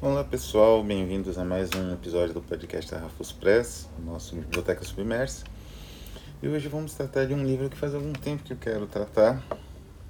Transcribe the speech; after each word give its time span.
Olá 0.00 0.22
pessoal, 0.22 0.84
bem-vindos 0.84 1.38
a 1.38 1.44
mais 1.44 1.70
um 1.74 1.92
episódio 1.92 2.32
do 2.32 2.40
podcast 2.40 2.88
da 2.88 2.98
Rafus 2.98 3.32
Press, 3.32 3.88
nosso 4.04 4.36
Biblioteca 4.36 4.84
Submersa. 4.84 5.44
E 6.40 6.46
hoje 6.46 6.68
vamos 6.68 6.94
tratar 6.94 7.24
de 7.24 7.34
um 7.34 7.44
livro 7.44 7.68
que 7.68 7.76
faz 7.76 7.96
algum 7.96 8.12
tempo 8.12 8.44
que 8.44 8.52
eu 8.52 8.56
quero 8.56 8.86
tratar. 8.86 9.42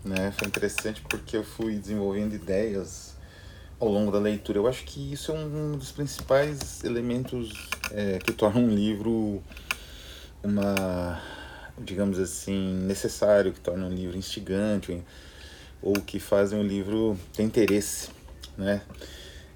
Né? 0.04 0.30
Foi 0.36 0.46
interessante 0.46 1.00
porque 1.08 1.38
eu 1.38 1.42
fui 1.42 1.74
desenvolvendo 1.76 2.34
ideias 2.34 3.16
ao 3.80 3.88
longo 3.88 4.12
da 4.12 4.18
leitura. 4.18 4.58
Eu 4.58 4.66
acho 4.66 4.84
que 4.84 5.10
isso 5.10 5.32
é 5.32 5.34
um 5.34 5.72
dos 5.72 5.90
principais 5.90 6.84
elementos 6.84 7.70
é, 7.90 8.18
que 8.18 8.34
tornam 8.34 8.64
um 8.64 8.70
livro 8.70 9.42
uma, 10.42 11.18
digamos 11.78 12.18
assim, 12.18 12.74
necessário, 12.74 13.54
que 13.54 13.60
torna 13.60 13.86
um 13.86 13.90
livro 13.90 14.18
instigante 14.18 15.02
ou 15.80 15.94
que 15.94 16.20
fazem 16.20 16.58
um 16.58 16.62
livro 16.62 17.18
ter 17.32 17.42
interesse, 17.42 18.10
né? 18.54 18.82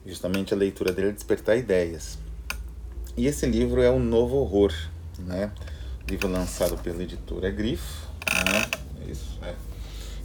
Justamente 0.07 0.53
a 0.53 0.57
leitura 0.57 0.93
dele 0.93 1.09
é 1.09 1.13
despertar 1.13 1.57
ideias. 1.57 2.19
E 3.17 3.27
esse 3.27 3.47
livro 3.47 3.83
é 3.83 3.91
o 3.91 3.99
Novo 3.99 4.37
Horror, 4.37 4.73
né? 5.19 5.53
Livro 6.09 6.29
lançado 6.29 6.77
pela 6.79 7.03
editora 7.03 7.51
Grifo, 7.51 8.09
né? 8.45 9.11
Isso, 9.11 9.39
é. 9.43 9.55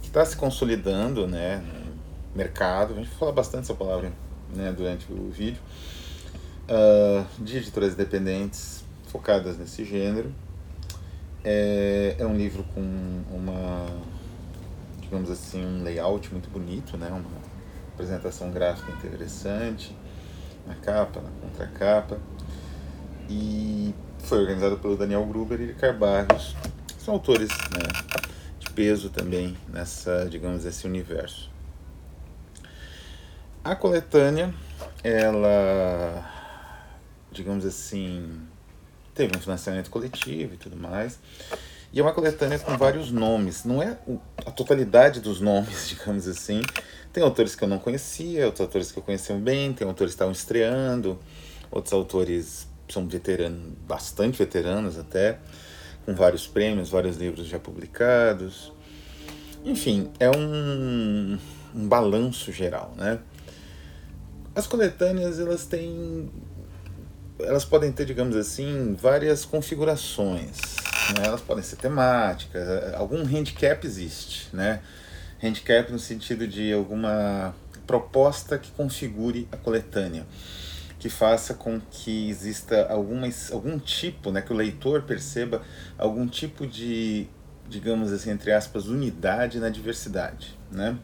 Que 0.00 0.08
está 0.08 0.24
se 0.24 0.36
consolidando, 0.36 1.26
né? 1.26 1.58
No 1.58 2.36
mercado. 2.36 2.94
A 2.94 2.96
gente 2.96 3.08
vai 3.08 3.18
falar 3.18 3.32
bastante 3.32 3.64
essa 3.64 3.74
palavra, 3.74 4.12
né? 4.54 4.72
Durante 4.72 5.10
o 5.12 5.30
vídeo. 5.30 5.60
Uh, 6.64 7.24
de 7.42 7.58
editoras 7.58 7.94
independentes 7.94 8.84
focadas 9.08 9.58
nesse 9.58 9.84
gênero. 9.84 10.32
É, 11.44 12.16
é 12.18 12.26
um 12.26 12.36
livro 12.36 12.64
com 12.74 12.80
uma, 13.30 13.86
digamos 15.00 15.30
assim, 15.30 15.64
um 15.64 15.82
layout 15.82 16.30
muito 16.32 16.50
bonito, 16.50 16.96
né? 16.96 17.08
Uma, 17.08 17.22
apresentação 17.98 18.52
gráfica 18.52 18.92
interessante 18.92 19.94
na 20.64 20.76
capa, 20.76 21.20
na 21.20 21.30
contracapa. 21.40 22.18
E 23.28 23.92
foi 24.20 24.38
organizado 24.38 24.78
pelo 24.78 24.96
Daniel 24.96 25.26
Gruber 25.26 25.60
e 25.60 25.66
Ricardo 25.66 25.98
Barros. 25.98 26.54
São 26.98 27.14
autores 27.14 27.48
né, 27.48 28.14
de 28.60 28.70
peso 28.70 29.10
também 29.10 29.56
nessa, 29.68 30.28
digamos, 30.30 30.64
esse 30.64 30.86
universo. 30.86 31.50
A 33.64 33.74
coletânea, 33.74 34.54
ela, 35.02 36.24
digamos 37.32 37.66
assim, 37.66 38.40
teve 39.12 39.36
um 39.36 39.40
financiamento 39.40 39.90
coletivo 39.90 40.54
e 40.54 40.56
tudo 40.56 40.76
mais. 40.76 41.18
E 41.92 42.00
é 42.00 42.02
uma 42.02 42.12
coletânea 42.12 42.58
com 42.58 42.76
vários 42.76 43.10
nomes. 43.10 43.64
Não 43.64 43.82
é 43.82 43.96
a 44.44 44.50
totalidade 44.50 45.20
dos 45.20 45.40
nomes, 45.40 45.88
digamos 45.90 46.28
assim, 46.28 46.62
tem 47.12 47.22
autores 47.22 47.54
que 47.54 47.64
eu 47.64 47.68
não 47.68 47.78
conhecia, 47.78 48.46
outros 48.46 48.60
autores 48.60 48.92
que 48.92 48.98
eu 48.98 49.02
conhecia 49.02 49.34
bem, 49.36 49.72
tem 49.72 49.86
autores 49.86 50.12
que 50.12 50.16
estavam 50.16 50.32
estreando, 50.32 51.18
outros 51.70 51.92
autores 51.92 52.68
são 52.88 53.06
veteranos, 53.06 53.74
bastante 53.86 54.38
veteranos 54.38 54.98
até, 54.98 55.38
com 56.04 56.14
vários 56.14 56.46
prêmios, 56.46 56.90
vários 56.90 57.16
livros 57.16 57.46
já 57.46 57.58
publicados. 57.58 58.72
Enfim, 59.64 60.10
é 60.20 60.30
um, 60.30 61.38
um 61.74 61.88
balanço 61.88 62.52
geral, 62.52 62.94
né? 62.96 63.18
As 64.54 64.66
coletâneas, 64.66 65.38
elas 65.38 65.66
têm 65.66 66.30
elas 67.40 67.64
podem 67.64 67.92
ter, 67.92 68.04
digamos 68.04 68.36
assim, 68.36 68.96
várias 69.00 69.44
configurações. 69.44 70.77
Né? 71.14 71.26
Elas 71.26 71.40
podem 71.40 71.62
ser 71.62 71.76
temáticas, 71.76 72.94
algum 72.94 73.22
handicap 73.22 73.86
existe, 73.86 74.48
né? 74.52 74.80
handicap 75.42 75.90
no 75.90 75.98
sentido 75.98 76.46
de 76.46 76.72
alguma 76.72 77.54
proposta 77.86 78.58
que 78.58 78.70
configure 78.72 79.48
a 79.50 79.56
coletânea, 79.56 80.26
que 80.98 81.08
faça 81.08 81.54
com 81.54 81.80
que 81.90 82.28
exista 82.28 82.86
alguma, 82.90 83.28
algum 83.52 83.78
tipo, 83.78 84.30
né, 84.30 84.42
que 84.42 84.52
o 84.52 84.56
leitor 84.56 85.02
perceba 85.02 85.62
algum 85.96 86.26
tipo 86.26 86.66
de, 86.66 87.26
digamos 87.68 88.12
assim, 88.12 88.30
entre 88.30 88.52
aspas, 88.52 88.88
unidade 88.88 89.58
na 89.58 89.68
diversidade, 89.68 90.58
né? 90.70 90.98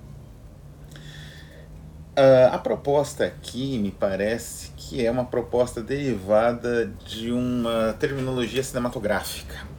Uh, 2.17 2.55
a 2.55 2.59
proposta 2.59 3.25
aqui 3.25 3.77
me 3.77 3.91
parece 3.91 4.71
que 4.77 5.05
é 5.05 5.11
uma 5.11 5.25
proposta 5.25 5.83
derivada 5.83 6.87
de 7.05 7.33
uma 7.33 7.93
terminologia 7.99 8.63
cinematográfica. 8.63 9.74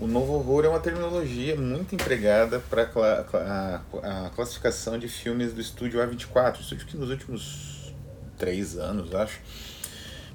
O 0.00 0.08
novo 0.08 0.32
horror 0.32 0.64
é 0.64 0.68
uma 0.68 0.80
terminologia 0.80 1.54
muito 1.54 1.94
empregada 1.94 2.58
para 2.58 2.90
a, 3.32 4.26
a, 4.26 4.30
classificação 4.30 4.98
de 4.98 5.06
filmes 5.06 5.52
do 5.52 5.60
estúdio 5.60 6.00
A24, 6.00 6.60
estúdio 6.60 6.84
que 6.84 6.96
nos 6.96 7.10
últimos 7.10 7.94
três 8.36 8.76
anos, 8.76 9.14
acho, 9.14 9.40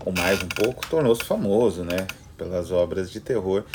ou 0.06 0.14
mais 0.14 0.42
um 0.42 0.48
pouco, 0.48 0.88
tornou-se 0.88 1.26
famoso, 1.26 1.84
né, 1.84 2.08
pelas 2.38 2.72
obras 2.72 3.12
de 3.12 3.20
terror 3.20 3.66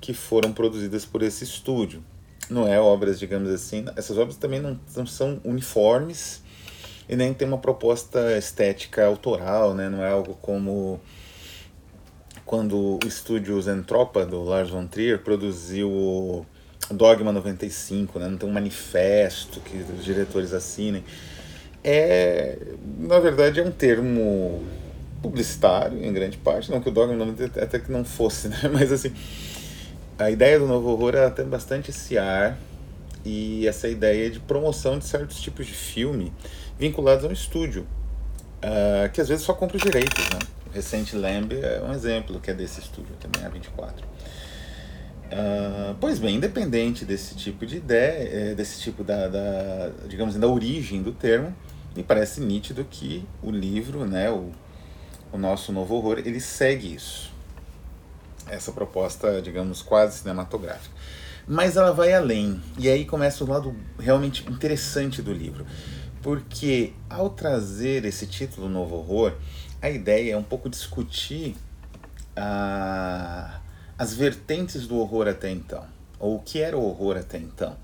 que 0.00 0.14
foram 0.14 0.50
produzidas 0.50 1.04
por 1.04 1.22
esse 1.22 1.44
estúdio. 1.44 2.02
Não 2.48 2.66
é 2.66 2.80
obras, 2.80 3.20
digamos 3.20 3.50
assim, 3.50 3.84
essas 3.96 4.16
obras 4.16 4.38
também 4.38 4.60
não, 4.60 4.80
não 4.96 5.06
são 5.06 5.42
uniformes 5.44 6.42
e 7.06 7.14
nem 7.14 7.34
tem 7.34 7.46
uma 7.46 7.58
proposta 7.58 8.34
estética 8.38 9.04
autoral, 9.04 9.74
né, 9.74 9.90
não 9.90 10.02
é 10.02 10.10
algo 10.10 10.34
como 10.40 10.98
quando 12.48 12.78
o 12.96 12.98
estúdio 13.06 13.60
Zentropa, 13.60 14.24
do 14.24 14.42
Lars 14.42 14.70
von 14.70 14.86
Trier, 14.86 15.18
produziu 15.18 15.90
o 15.90 16.46
Dogma 16.90 17.30
95, 17.30 18.18
né? 18.18 18.26
não 18.26 18.38
tem 18.38 18.48
um 18.48 18.52
manifesto 18.52 19.60
que 19.60 19.76
os 19.76 20.02
diretores 20.02 20.54
assinem. 20.54 21.04
É, 21.84 22.56
na 22.98 23.20
verdade, 23.20 23.60
é 23.60 23.62
um 23.62 23.70
termo 23.70 24.64
publicitário, 25.20 26.02
em 26.02 26.10
grande 26.10 26.38
parte, 26.38 26.70
não 26.70 26.80
que 26.80 26.88
o 26.88 26.92
Dogma 26.92 27.14
95 27.16 27.60
até 27.62 27.78
que 27.78 27.92
não 27.92 28.02
fosse, 28.02 28.48
né? 28.48 28.56
mas 28.72 28.90
assim, 28.90 29.12
a 30.18 30.30
ideia 30.30 30.58
do 30.58 30.66
novo 30.66 30.88
horror 30.88 31.14
ela 31.14 31.30
tem 31.30 31.44
bastante 31.44 31.90
esse 31.90 32.16
ar 32.16 32.58
e 33.26 33.68
essa 33.68 33.88
ideia 33.88 34.30
de 34.30 34.40
promoção 34.40 34.98
de 34.98 35.04
certos 35.04 35.38
tipos 35.38 35.66
de 35.66 35.74
filme 35.74 36.32
vinculados 36.78 37.26
ao 37.26 37.32
estúdio, 37.32 37.86
uh, 38.62 39.12
que 39.12 39.20
às 39.20 39.28
vezes 39.28 39.44
só 39.44 39.52
compra 39.52 39.76
os 39.76 39.82
direitos, 39.82 40.30
né? 40.30 40.38
Recente 40.72 41.16
Lamb 41.16 41.52
é 41.52 41.82
um 41.82 41.92
exemplo 41.92 42.40
que 42.40 42.50
é 42.50 42.54
desse 42.54 42.80
estúdio 42.80 43.14
também, 43.20 43.44
a 43.44 43.48
24. 43.48 44.06
Uh, 45.28 45.94
pois 46.00 46.18
bem, 46.18 46.36
independente 46.36 47.04
desse 47.04 47.34
tipo 47.34 47.66
de 47.66 47.76
ideia, 47.76 48.50
é, 48.50 48.54
desse 48.54 48.80
tipo 48.80 49.04
da, 49.04 49.28
da, 49.28 49.90
digamos 50.08 50.36
da 50.36 50.46
origem 50.46 51.02
do 51.02 51.12
termo, 51.12 51.54
me 51.94 52.02
parece 52.02 52.40
nítido 52.40 52.84
que 52.84 53.26
o 53.42 53.50
livro, 53.50 54.06
né, 54.06 54.30
o, 54.30 54.50
o 55.32 55.36
nosso 55.36 55.72
novo 55.72 55.96
horror, 55.96 56.18
ele 56.18 56.40
segue 56.40 56.94
isso. 56.94 57.30
Essa 58.46 58.72
proposta, 58.72 59.42
digamos, 59.42 59.82
quase 59.82 60.20
cinematográfica. 60.20 60.94
Mas 61.46 61.76
ela 61.76 61.92
vai 61.92 62.12
além. 62.12 62.60
E 62.78 62.88
aí 62.88 63.04
começa 63.04 63.42
o 63.42 63.48
lado 63.48 63.74
realmente 63.98 64.48
interessante 64.50 65.20
do 65.20 65.32
livro. 65.32 65.66
Porque 66.22 66.92
ao 67.08 67.30
trazer 67.30 68.04
esse 68.04 68.26
título 68.26 68.68
Novo 68.68 68.96
Horror, 68.96 69.34
a 69.80 69.90
ideia 69.90 70.32
é 70.32 70.36
um 70.36 70.42
pouco 70.42 70.68
discutir 70.68 71.56
ah, 72.36 73.60
as 73.96 74.14
vertentes 74.14 74.86
do 74.86 74.96
horror 74.96 75.28
até 75.28 75.50
então, 75.50 75.84
ou 76.18 76.36
o 76.36 76.38
que 76.40 76.60
era 76.60 76.76
o 76.76 76.84
horror 76.84 77.16
até 77.16 77.38
então. 77.38 77.76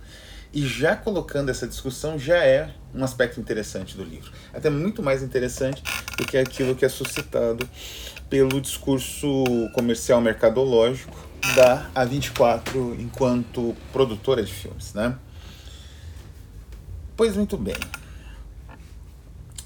E 0.53 0.65
já 0.65 0.95
colocando 0.95 1.51
essa 1.51 1.67
discussão 1.67 2.17
já 2.17 2.37
é 2.45 2.73
um 2.95 3.03
aspecto 3.03 3.41
interessante 3.41 3.97
do 3.97 4.05
livro. 4.05 4.31
Até 4.53 4.71
muito 4.71 5.03
mais 5.03 5.21
interessante 5.21 5.83
do 6.17 6.25
que 6.25 6.37
aquilo 6.37 6.77
que 6.77 6.85
é 6.85 6.89
suscitado 6.89 7.69
pelo 8.31 8.61
discurso 8.61 9.27
comercial 9.75 10.21
mercadológico 10.21 11.17
da 11.57 11.91
A24 11.95 12.99
enquanto 13.01 13.75
produtora 13.93 14.45
de 14.45 14.53
filmes, 14.53 14.95
né? 14.95 15.17
Pois 17.17 17.37
muito 17.37 17.57
bem. 17.57 17.75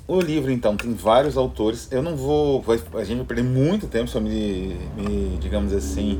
O 0.09 0.23
livro, 0.23 0.51
então, 0.51 0.75
tem 0.75 0.95
vários 0.95 1.37
autores. 1.37 1.87
Eu 1.91 2.03
não 2.03 2.17
vou. 2.17 2.65
A 2.94 3.05
gente 3.05 3.19
vai 3.19 3.27
perder 3.27 3.43
muito 3.43 3.87
tempo 3.87 4.09
se 4.09 4.17
eu 4.17 4.23
me, 4.23 4.75
me 4.97 5.37
digamos 5.38 5.71
assim, 5.71 6.19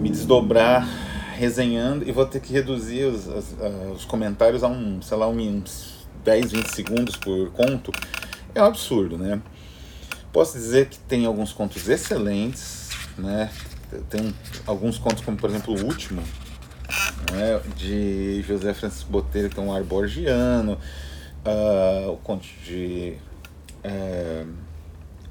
me 0.00 0.08
desdobrar 0.08 0.88
resenhando 1.36 2.08
e 2.08 2.12
vou 2.12 2.24
ter 2.24 2.40
que 2.40 2.50
reduzir 2.50 3.04
os, 3.04 3.26
os, 3.26 3.54
os 3.94 4.04
comentários 4.06 4.64
a 4.64 4.68
um, 4.68 5.02
sei 5.02 5.18
lá, 5.18 5.28
uns 5.28 6.06
10, 6.24 6.52
20 6.52 6.66
segundos 6.68 7.16
por 7.16 7.50
conto. 7.50 7.92
É 8.54 8.62
um 8.62 8.64
absurdo, 8.64 9.18
né? 9.18 9.42
Posso 10.32 10.56
dizer 10.56 10.88
que 10.88 10.98
tem 10.98 11.26
alguns 11.26 11.52
contos 11.52 11.86
excelentes, 11.86 12.88
né? 13.18 13.50
Tem 14.08 14.34
alguns 14.66 14.96
contos, 14.96 15.22
como 15.22 15.36
por 15.36 15.50
exemplo 15.50 15.78
o 15.78 15.84
último, 15.84 16.22
né? 17.30 17.60
de 17.76 18.42
José 18.48 18.72
Francisco 18.72 19.10
Botelho, 19.10 19.50
que 19.50 19.60
é 19.60 19.62
um 19.62 19.74
ar 19.74 19.82
borgiano 19.82 20.78
uh, 21.44 22.10
o 22.10 22.16
conto 22.18 22.46
de 22.64 23.16
uh, 23.84 24.48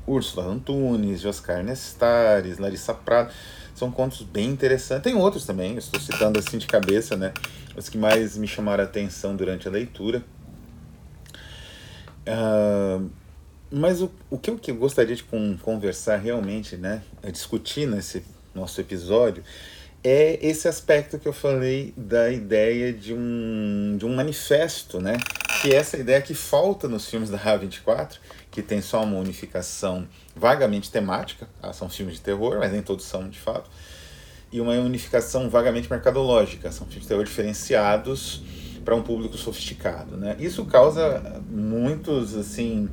Úrsula 0.06 0.46
Antunes, 0.46 1.22
de 1.22 1.28
Oscar 1.28 1.64
Nestares, 1.64 2.58
Larissa 2.58 2.94
Prado. 2.94 3.34
São 3.76 3.92
contos 3.92 4.22
bem 4.22 4.50
interessantes. 4.50 5.04
Tem 5.04 5.16
outros 5.16 5.46
também, 5.46 5.76
estou 5.78 6.00
citando 6.00 6.38
assim 6.40 6.58
de 6.58 6.68
cabeça, 6.68 7.18
né? 7.18 7.34
Os 7.76 7.90
que 7.90 7.98
mais 7.98 8.38
me 8.38 8.48
chamaram 8.48 8.84
a 8.84 8.86
atenção 8.86 9.36
durante 9.36 9.68
a 9.68 9.72
leitura. 9.72 10.24
Uh, 12.28 13.10
mas 13.72 14.02
o, 14.02 14.12
o 14.30 14.38
que 14.38 14.52
eu 14.52 14.76
gostaria 14.76 15.16
de 15.16 15.24
conversar 15.64 16.18
realmente, 16.18 16.78
né, 16.78 17.02
discutir 17.32 17.88
nesse 17.88 18.24
nosso 18.54 18.80
episódio, 18.80 19.44
é 20.04 20.38
esse 20.46 20.68
aspecto 20.68 21.18
que 21.18 21.28
eu 21.28 21.34
falei 21.34 21.92
da 21.98 22.30
ideia 22.30 22.94
de 22.94 23.16
um, 23.16 23.96
de 23.98 24.06
um 24.06 24.16
manifesto, 24.16 25.00
né? 25.00 25.18
Que 25.64 25.74
essa 25.74 25.96
ideia 25.96 26.22
que 26.22 26.34
falta 26.34 26.90
nos 26.90 27.08
filmes 27.08 27.30
da 27.30 27.40
A24, 27.40 28.18
que 28.52 28.62
tem 28.62 28.82
só 28.82 29.02
uma 29.02 29.18
unificação 29.18 30.06
vagamente 30.36 30.92
temática, 30.92 31.48
ah, 31.62 31.72
são 31.72 31.88
filmes 31.88 32.16
de 32.16 32.22
terror, 32.22 32.60
mas 32.60 32.70
nem 32.74 32.82
todos 32.82 33.06
são 33.06 33.30
de 33.30 33.40
fato, 33.40 33.72
e 34.52 34.60
uma 34.60 34.74
unificação 34.74 35.50
vagamente 35.50 35.90
mercadológica, 35.90 36.70
são 36.70 36.86
filmes 36.86 37.04
de 37.04 37.08
terror 37.08 37.24
diferenciados 37.24 38.44
para 38.84 38.94
um 38.94 39.02
público 39.02 39.38
sofisticado, 39.38 40.18
né? 40.18 40.36
Isso 40.38 40.66
causa 40.66 41.42
muitos, 41.50 42.36
assim, 42.36 42.90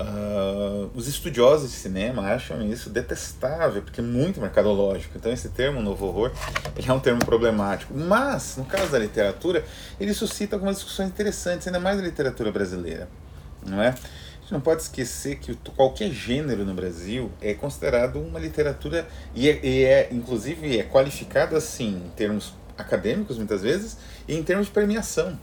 Uh, 0.00 0.88
os 0.94 1.08
estudiosos 1.08 1.72
de 1.72 1.76
cinema 1.76 2.22
acham 2.32 2.62
isso 2.62 2.88
detestável, 2.88 3.82
porque 3.82 4.00
é 4.00 4.04
muito 4.04 4.40
mercadológico. 4.40 5.18
Então, 5.18 5.32
esse 5.32 5.48
termo, 5.48 5.82
novo 5.82 6.06
horror, 6.06 6.30
é 6.86 6.92
um 6.92 7.00
termo 7.00 7.24
problemático. 7.24 7.92
Mas, 7.94 8.56
no 8.56 8.64
caso 8.64 8.92
da 8.92 8.98
literatura, 8.98 9.64
ele 9.98 10.14
suscita 10.14 10.54
algumas 10.54 10.76
discussões 10.76 11.08
interessantes, 11.08 11.66
ainda 11.66 11.80
mais 11.80 11.96
da 11.96 12.04
literatura 12.04 12.52
brasileira. 12.52 13.08
Não 13.66 13.82
é? 13.82 13.88
A 13.88 14.40
gente 14.40 14.52
não 14.52 14.60
pode 14.60 14.82
esquecer 14.82 15.40
que 15.40 15.56
qualquer 15.76 16.10
gênero 16.12 16.64
no 16.64 16.74
Brasil 16.74 17.32
é 17.40 17.52
considerado 17.52 18.20
uma 18.20 18.38
literatura, 18.38 19.06
e 19.34 19.48
é, 19.48 19.60
e 19.66 19.84
é 19.84 20.08
inclusive, 20.12 20.78
é 20.78 20.84
qualificado 20.84 21.56
assim, 21.56 22.04
em 22.06 22.10
termos 22.10 22.54
acadêmicos, 22.78 23.36
muitas 23.36 23.62
vezes, 23.62 23.98
e 24.28 24.36
em 24.36 24.44
termos 24.44 24.66
de 24.66 24.72
premiação, 24.72 25.36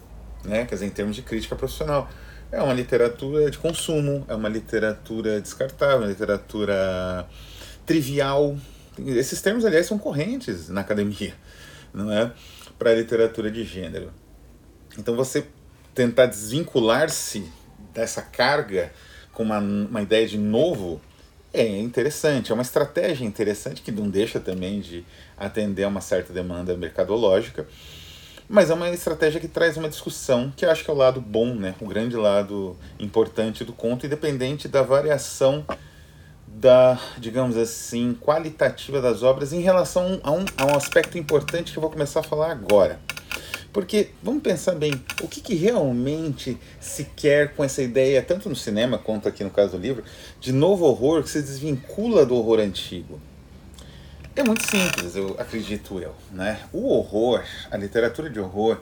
né? 0.45 0.65
quer 0.65 0.75
dizer, 0.75 0.85
em 0.85 0.91
termos 0.91 1.15
de 1.15 1.21
crítica 1.21 1.57
profissional. 1.57 2.09
É 2.51 2.61
uma 2.61 2.73
literatura 2.73 3.49
de 3.49 3.57
consumo, 3.57 4.25
é 4.27 4.35
uma 4.35 4.47
literatura 4.47 5.41
descartável, 5.41 5.99
uma 5.99 6.07
literatura 6.07 7.27
trivial. 7.85 8.55
Esses 8.97 9.41
termos, 9.41 9.65
aliás, 9.65 9.85
são 9.87 9.97
correntes 9.97 10.69
na 10.69 10.81
academia, 10.81 11.33
não 11.93 12.11
é? 12.11 12.31
Para 12.77 12.91
a 12.91 12.95
literatura 12.95 13.51
de 13.51 13.63
gênero. 13.63 14.11
Então, 14.97 15.15
você 15.15 15.45
tentar 15.93 16.27
desvincular-se 16.27 17.49
dessa 17.93 18.21
carga 18.21 18.91
com 19.31 19.43
uma, 19.43 19.59
uma 19.59 20.01
ideia 20.01 20.27
de 20.27 20.37
novo 20.37 21.01
é 21.53 21.65
interessante, 21.79 22.51
é 22.51 22.53
uma 22.53 22.61
estratégia 22.61 23.25
interessante 23.25 23.81
que 23.81 23.91
não 23.91 24.09
deixa 24.09 24.41
também 24.41 24.81
de 24.81 25.05
atender 25.37 25.83
a 25.83 25.87
uma 25.87 26.01
certa 26.01 26.33
demanda 26.33 26.75
mercadológica 26.75 27.65
mas 28.47 28.69
é 28.69 28.73
uma 28.73 28.89
estratégia 28.89 29.39
que 29.39 29.47
traz 29.47 29.75
uma 29.77 29.89
discussão 29.89 30.53
que 30.55 30.65
eu 30.65 30.71
acho 30.71 30.83
que 30.83 30.89
é 30.89 30.93
o 30.93 30.97
lado 30.97 31.19
bom, 31.19 31.53
né? 31.53 31.75
o 31.81 31.87
grande 31.87 32.15
lado 32.15 32.77
importante 32.99 33.63
do 33.63 33.73
conto, 33.73 34.05
independente 34.05 34.67
da 34.67 34.81
variação 34.81 35.65
da, 36.47 36.99
digamos 37.17 37.57
assim, 37.57 38.13
qualitativa 38.19 39.01
das 39.01 39.23
obras 39.23 39.51
em 39.51 39.61
relação 39.61 40.19
a 40.23 40.31
um, 40.31 40.45
a 40.57 40.65
um 40.65 40.75
aspecto 40.75 41.17
importante 41.17 41.71
que 41.71 41.77
eu 41.77 41.81
vou 41.81 41.91
começar 41.91 42.21
a 42.21 42.23
falar 42.23 42.51
agora. 42.51 42.99
Porque, 43.73 44.11
vamos 44.23 44.41
pensar 44.41 44.73
bem, 44.75 44.93
o 45.21 45.27
que, 45.27 45.41
que 45.41 45.53
realmente 45.53 46.57
se 46.79 47.03
quer 47.13 47.53
com 47.55 47.63
essa 47.63 47.81
ideia, 47.81 48.21
tanto 48.21 48.47
no 48.47 48.55
cinema 48.55 48.97
quanto 48.97 49.27
aqui 49.27 49.43
no 49.43 49.49
caso 49.49 49.73
do 49.73 49.77
livro, 49.77 50.01
de 50.39 50.53
novo 50.53 50.85
horror 50.85 51.21
que 51.23 51.29
se 51.29 51.41
desvincula 51.41 52.25
do 52.25 52.35
horror 52.35 52.59
antigo? 52.59 53.19
É 54.37 54.43
muito 54.43 54.69
simples, 54.69 55.15
eu 55.15 55.33
acredito 55.39 55.97
eu, 55.97 56.13
né? 56.29 56.59
O 56.73 56.89
horror, 56.89 57.41
a 57.71 57.77
literatura 57.77 58.29
de 58.29 58.37
horror, 58.37 58.81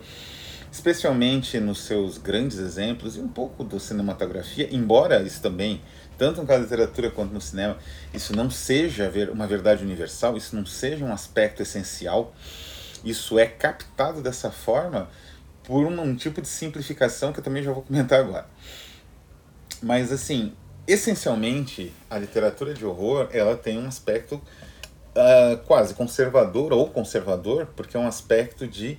especialmente 0.71 1.59
nos 1.59 1.83
seus 1.85 2.17
grandes 2.17 2.57
exemplos 2.57 3.17
e 3.17 3.19
um 3.19 3.27
pouco 3.27 3.63
da 3.63 3.79
cinematografia, 3.79 4.67
embora 4.71 5.21
isso 5.21 5.39
também, 5.43 5.79
tanto 6.17 6.41
no 6.41 6.47
caso 6.47 6.61
da 6.61 6.75
literatura 6.75 7.11
quanto 7.11 7.35
no 7.35 7.39
cinema, 7.39 7.77
isso 8.11 8.35
não 8.35 8.49
seja 8.49 9.11
uma 9.31 9.45
verdade 9.45 9.83
universal, 9.83 10.35
isso 10.35 10.55
não 10.55 10.65
seja 10.65 11.05
um 11.05 11.13
aspecto 11.13 11.61
essencial, 11.61 12.33
isso 13.05 13.37
é 13.37 13.45
captado 13.45 14.23
dessa 14.23 14.49
forma 14.49 15.07
por 15.63 15.85
um, 15.85 16.01
um 16.01 16.15
tipo 16.15 16.41
de 16.41 16.47
simplificação 16.47 17.31
que 17.31 17.41
eu 17.41 17.43
também 17.43 17.61
já 17.61 17.71
vou 17.71 17.83
comentar 17.83 18.21
agora. 18.21 18.47
Mas 19.83 20.11
assim, 20.11 20.53
essencialmente, 20.87 21.93
a 22.09 22.17
literatura 22.17 22.73
de 22.73 22.83
horror, 22.83 23.29
ela 23.31 23.55
tem 23.55 23.77
um 23.77 23.87
aspecto 23.87 24.41
uh, 25.15 25.57
quase 25.65 25.93
conservador 25.93 26.73
ou 26.73 26.89
conservador, 26.89 27.67
porque 27.75 27.95
é 27.95 27.99
um 27.99 28.07
aspecto 28.07 28.67
de 28.67 28.97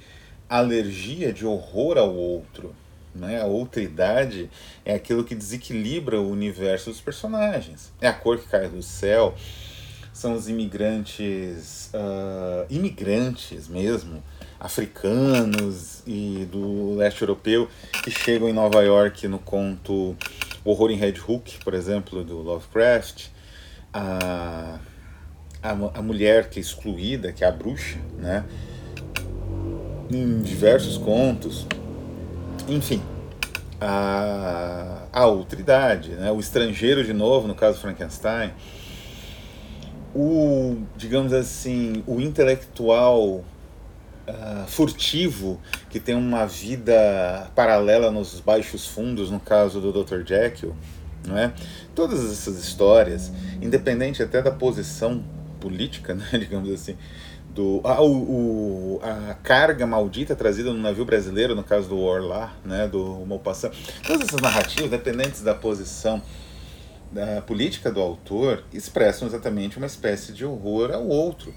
alergia, 0.49 1.33
de 1.33 1.47
horror 1.47 1.99
ao 1.99 2.15
outro. 2.15 2.75
Né? 3.15 3.41
A 3.41 3.47
outridade 3.47 4.51
é 4.85 4.95
aquilo 4.95 5.25
que 5.25 5.35
desequilibra 5.35 6.21
o 6.21 6.31
universo 6.31 6.91
dos 6.91 7.01
personagens. 7.01 7.93
É 8.01 8.09
a 8.09 8.13
cor 8.13 8.39
que 8.39 8.49
cai 8.49 8.69
do 8.69 8.83
céu, 8.83 9.35
são 10.13 10.35
os 10.35 10.49
imigrantes, 10.49 11.91
uh, 11.95 12.67
imigrantes 12.71 13.69
mesmo, 13.69 14.23
africanos 14.59 16.03
e 16.07 16.49
do 16.51 16.95
leste 16.97 17.23
europeu 17.23 17.69
que 18.03 18.11
chegam 18.11 18.49
em 18.49 18.53
Nova 18.53 18.83
York 18.83 19.27
no 19.29 19.39
conto 19.39 20.17
Horror 20.65 20.91
em 20.91 20.97
Red 20.97 21.17
Hook, 21.29 21.63
por 21.63 21.75
exemplo, 21.75 22.25
do 22.25 22.39
Lovecraft. 22.39 23.27
Uh, 23.95 24.94
a, 25.65 25.99
a 25.99 26.03
mulher 26.03 26.51
que 26.51 26.59
é 26.59 26.63
excluída, 26.63 27.33
que 27.33 27.43
é 27.43 27.47
a 27.47 27.51
bruxa, 27.51 27.99
né? 28.19 28.45
Em 30.13 30.43
diversos 30.43 30.99
contos. 30.99 31.67
Enfim, 32.69 33.03
a, 33.81 35.07
a 35.11 35.27
outridade, 35.27 36.11
né? 36.11 36.31
o 36.31 36.39
estrangeiro 36.39 37.03
de 37.03 37.15
novo, 37.15 37.49
no 37.49 37.55
caso 37.55 37.81
Frankenstein, 37.81 38.53
o, 40.15 40.83
digamos 40.97 41.33
assim, 41.33 42.05
o 42.07 42.21
intelectual 42.21 43.27
uh, 43.27 44.67
furtivo 44.67 45.61
que 45.89 45.99
tem 45.99 46.15
uma 46.15 46.47
vida 46.47 47.51
paralela 47.55 48.11
nos 48.11 48.39
baixos 48.39 48.87
fundos, 48.87 49.31
no 49.31 49.41
caso 49.41 49.81
do 49.81 49.93
Dr. 49.93 50.25
Jekyll, 50.25 50.75
não 51.27 51.37
é? 51.37 51.53
Todas 51.95 52.23
essas 52.31 52.63
histórias, 52.63 53.33
independente 53.61 54.23
até 54.23 54.41
da 54.43 54.51
posição 54.51 55.23
política, 55.65 56.15
né, 56.15 56.29
digamos 56.39 56.71
assim, 56.71 56.95
do 57.55 57.81
ah, 57.85 58.03
o, 58.03 59.01
a 59.03 59.35
carga 59.35 59.87
maldita 59.87 60.37
trazida 60.37 60.71
no 60.71 60.79
navio 60.79 61.07
brasileiro, 61.07 61.55
no 61.55 61.65
caso 61.65 61.89
do 61.89 61.99
Orlá, 61.99 62.55
né, 62.63 62.87
do 62.87 63.25
Maupassant. 63.27 63.73
Todas 64.07 64.29
essas 64.29 64.43
narrativas, 64.43 64.91
dependentes 64.91 65.41
da 65.41 65.55
posição 65.55 66.21
da 67.11 67.41
política 67.41 67.91
do 67.91 68.01
autor, 68.01 68.65
expressam 68.73 69.27
exatamente 69.27 69.79
uma 69.79 69.87
espécie 69.87 70.33
de 70.33 70.44
horror 70.44 70.91
ao 70.91 71.06
outro. 71.06 71.55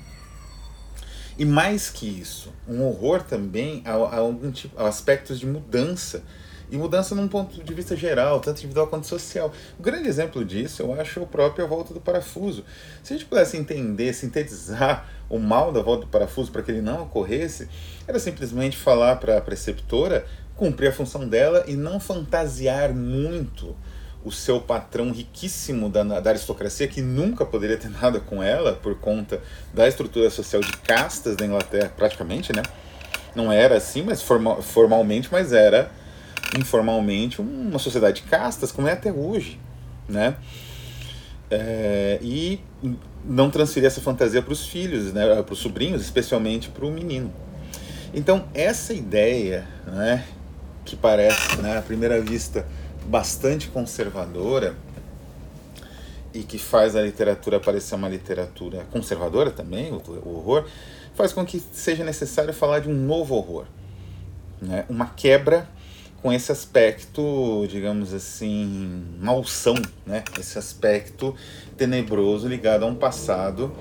E 1.37 1.43
mais 1.43 1.89
que 1.89 2.07
isso, 2.07 2.53
um 2.67 2.83
horror 2.83 3.23
também 3.23 3.81
a, 3.85 3.91
a 3.91 4.17
algum 4.17 4.51
tipo, 4.51 4.79
a 4.81 4.87
aspectos 4.87 5.39
de 5.39 5.45
mudança 5.45 6.23
e 6.69 6.77
mudança 6.77 7.15
num 7.15 7.27
ponto 7.27 7.63
de 7.63 7.73
vista 7.73 7.95
geral, 7.95 8.39
tanto 8.39 8.57
individual 8.57 8.87
quanto 8.87 9.07
social. 9.07 9.51
O 9.79 9.83
grande 9.83 10.07
exemplo 10.07 10.43
disso, 10.43 10.81
eu 10.81 10.99
acho, 10.99 11.19
é 11.19 11.23
o 11.23 11.27
próprio 11.27 11.65
A 11.65 11.67
Volta 11.67 11.93
do 11.93 11.99
Parafuso. 12.01 12.63
Se 13.03 13.13
a 13.13 13.17
gente 13.17 13.27
pudesse 13.27 13.57
entender, 13.57 14.13
sintetizar 14.13 15.07
o 15.29 15.39
mal 15.39 15.71
da 15.71 15.81
Volta 15.81 16.05
do 16.05 16.11
Parafuso 16.11 16.51
para 16.51 16.61
que 16.61 16.71
ele 16.71 16.81
não 16.81 17.03
ocorresse, 17.03 17.69
era 18.07 18.19
simplesmente 18.19 18.77
falar 18.77 19.17
para 19.17 19.37
a 19.37 19.41
preceptora 19.41 20.25
cumprir 20.55 20.89
a 20.89 20.91
função 20.91 21.27
dela 21.27 21.63
e 21.67 21.75
não 21.75 21.99
fantasiar 21.99 22.93
muito 22.93 23.75
o 24.25 24.31
seu 24.31 24.59
patrão 24.59 25.11
riquíssimo 25.11 25.89
da, 25.89 26.03
da 26.03 26.31
aristocracia, 26.31 26.87
que 26.87 27.01
nunca 27.01 27.45
poderia 27.45 27.77
ter 27.77 27.89
nada 27.89 28.19
com 28.19 28.43
ela 28.43 28.73
por 28.73 28.99
conta 28.99 29.41
da 29.73 29.87
estrutura 29.87 30.29
social 30.29 30.61
de 30.61 30.71
castas 30.77 31.37
da 31.37 31.45
Inglaterra, 31.45 31.93
praticamente, 31.95 32.53
né? 32.53 32.63
Não 33.33 33.51
era 33.51 33.77
assim, 33.77 34.01
mas 34.01 34.21
formal, 34.21 34.61
formalmente, 34.61 35.29
mas 35.31 35.53
era 35.53 35.91
informalmente 36.55 37.41
uma 37.41 37.79
sociedade 37.79 38.21
de 38.21 38.27
castas, 38.27 38.71
como 38.71 38.87
é 38.87 38.93
até 38.93 39.11
hoje, 39.11 39.59
né? 40.07 40.35
É, 41.49 42.19
e 42.21 42.59
não 43.23 43.49
transferir 43.49 43.87
essa 43.87 44.01
fantasia 44.01 44.41
para 44.41 44.53
os 44.53 44.67
filhos, 44.67 45.13
né, 45.13 45.41
para 45.41 45.53
os 45.53 45.59
sobrinhos, 45.59 46.01
especialmente 46.01 46.69
para 46.69 46.85
o 46.85 46.91
menino. 46.91 47.31
Então, 48.13 48.45
essa 48.53 48.93
ideia, 48.93 49.67
né, 49.85 50.25
que 50.85 50.95
parece, 50.95 51.61
né, 51.61 51.77
à 51.77 51.81
primeira 51.81 52.21
vista, 52.21 52.65
bastante 53.05 53.67
conservadora 53.67 54.75
e 56.33 56.43
que 56.43 56.57
faz 56.57 56.95
a 56.95 57.01
literatura 57.01 57.59
parecer 57.59 57.95
uma 57.95 58.09
literatura 58.09 58.85
conservadora 58.91 59.51
também, 59.51 59.91
o, 59.91 59.97
o 59.97 60.37
horror, 60.37 60.65
faz 61.15 61.33
com 61.33 61.45
que 61.45 61.61
seja 61.71 62.03
necessário 62.03 62.53
falar 62.53 62.79
de 62.79 62.89
um 62.89 62.93
novo 62.93 63.35
horror, 63.35 63.65
né, 64.61 64.85
uma 64.89 65.07
quebra 65.07 65.67
com 66.21 66.33
esse 66.33 66.51
aspecto, 66.51 67.65
digamos 67.69 68.13
assim, 68.13 69.05
malsão, 69.19 69.75
né? 70.05 70.23
esse 70.39 70.57
aspecto 70.57 71.35
tenebroso 71.77 72.47
ligado 72.47 72.83
a 72.83 72.87
um 72.87 72.95
passado 72.95 73.73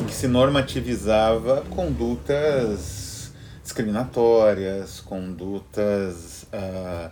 em 0.00 0.04
que 0.04 0.14
se 0.14 0.28
normativizava 0.28 1.62
condutas 1.70 3.32
discriminatórias, 3.62 5.00
condutas 5.00 6.44
uh, 6.44 7.10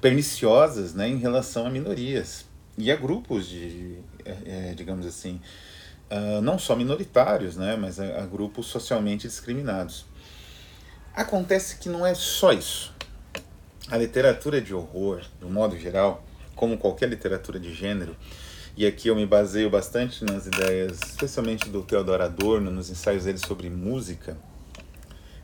perniciosas 0.00 0.94
né? 0.94 1.08
em 1.08 1.18
relação 1.18 1.66
a 1.66 1.70
minorias. 1.70 2.44
e 2.76 2.90
a 2.90 2.96
grupos 2.96 3.48
de, 3.48 3.98
é, 4.24 4.74
digamos 4.74 5.06
assim, 5.06 5.40
uh, 6.10 6.40
não 6.40 6.58
só 6.58 6.74
minoritários, 6.74 7.56
né, 7.56 7.76
mas 7.76 8.00
a, 8.00 8.22
a 8.22 8.26
grupos 8.26 8.66
socialmente 8.66 9.26
discriminados. 9.28 10.06
Acontece 11.14 11.76
que 11.76 11.88
não 11.88 12.04
é 12.04 12.14
só 12.14 12.52
isso. 12.52 12.93
A 13.94 13.96
literatura 13.96 14.60
de 14.60 14.74
horror, 14.74 15.20
de 15.38 15.46
um 15.46 15.50
modo 15.50 15.78
geral, 15.78 16.24
como 16.56 16.76
qualquer 16.76 17.08
literatura 17.08 17.60
de 17.60 17.72
gênero, 17.72 18.16
e 18.76 18.88
aqui 18.88 19.06
eu 19.06 19.14
me 19.14 19.24
baseio 19.24 19.70
bastante 19.70 20.24
nas 20.24 20.48
ideias, 20.48 20.98
especialmente 21.00 21.68
do 21.68 21.80
Theodor 21.80 22.20
Adorno, 22.20 22.72
nos 22.72 22.90
ensaios 22.90 23.22
dele 23.22 23.38
sobre 23.38 23.70
música, 23.70 24.36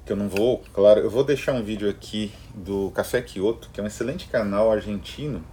que 0.05 0.13
eu 0.13 0.17
não 0.17 0.29
vou, 0.29 0.65
claro, 0.75 0.99
eu 0.99 1.09
vou 1.09 1.23
deixar 1.23 1.53
um 1.53 1.63
vídeo 1.63 1.89
aqui 1.89 2.33
do 2.53 2.91
Café 2.91 3.23
Kyoto, 3.23 3.71
que 3.73 3.79
é 3.79 3.85
um 3.85 3.87
excelente 3.87 4.27
canal 4.27 4.73
argentino. 4.73 5.45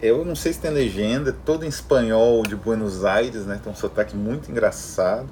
Eu 0.00 0.24
não 0.24 0.34
sei 0.34 0.54
se 0.54 0.60
tem 0.60 0.70
legenda, 0.70 1.30
todo 1.44 1.66
em 1.66 1.68
espanhol 1.68 2.42
de 2.42 2.56
Buenos 2.56 3.04
Aires, 3.04 3.44
né? 3.44 3.60
Tem 3.62 3.70
um 3.70 3.76
sotaque 3.76 4.16
muito 4.16 4.50
engraçado. 4.50 5.28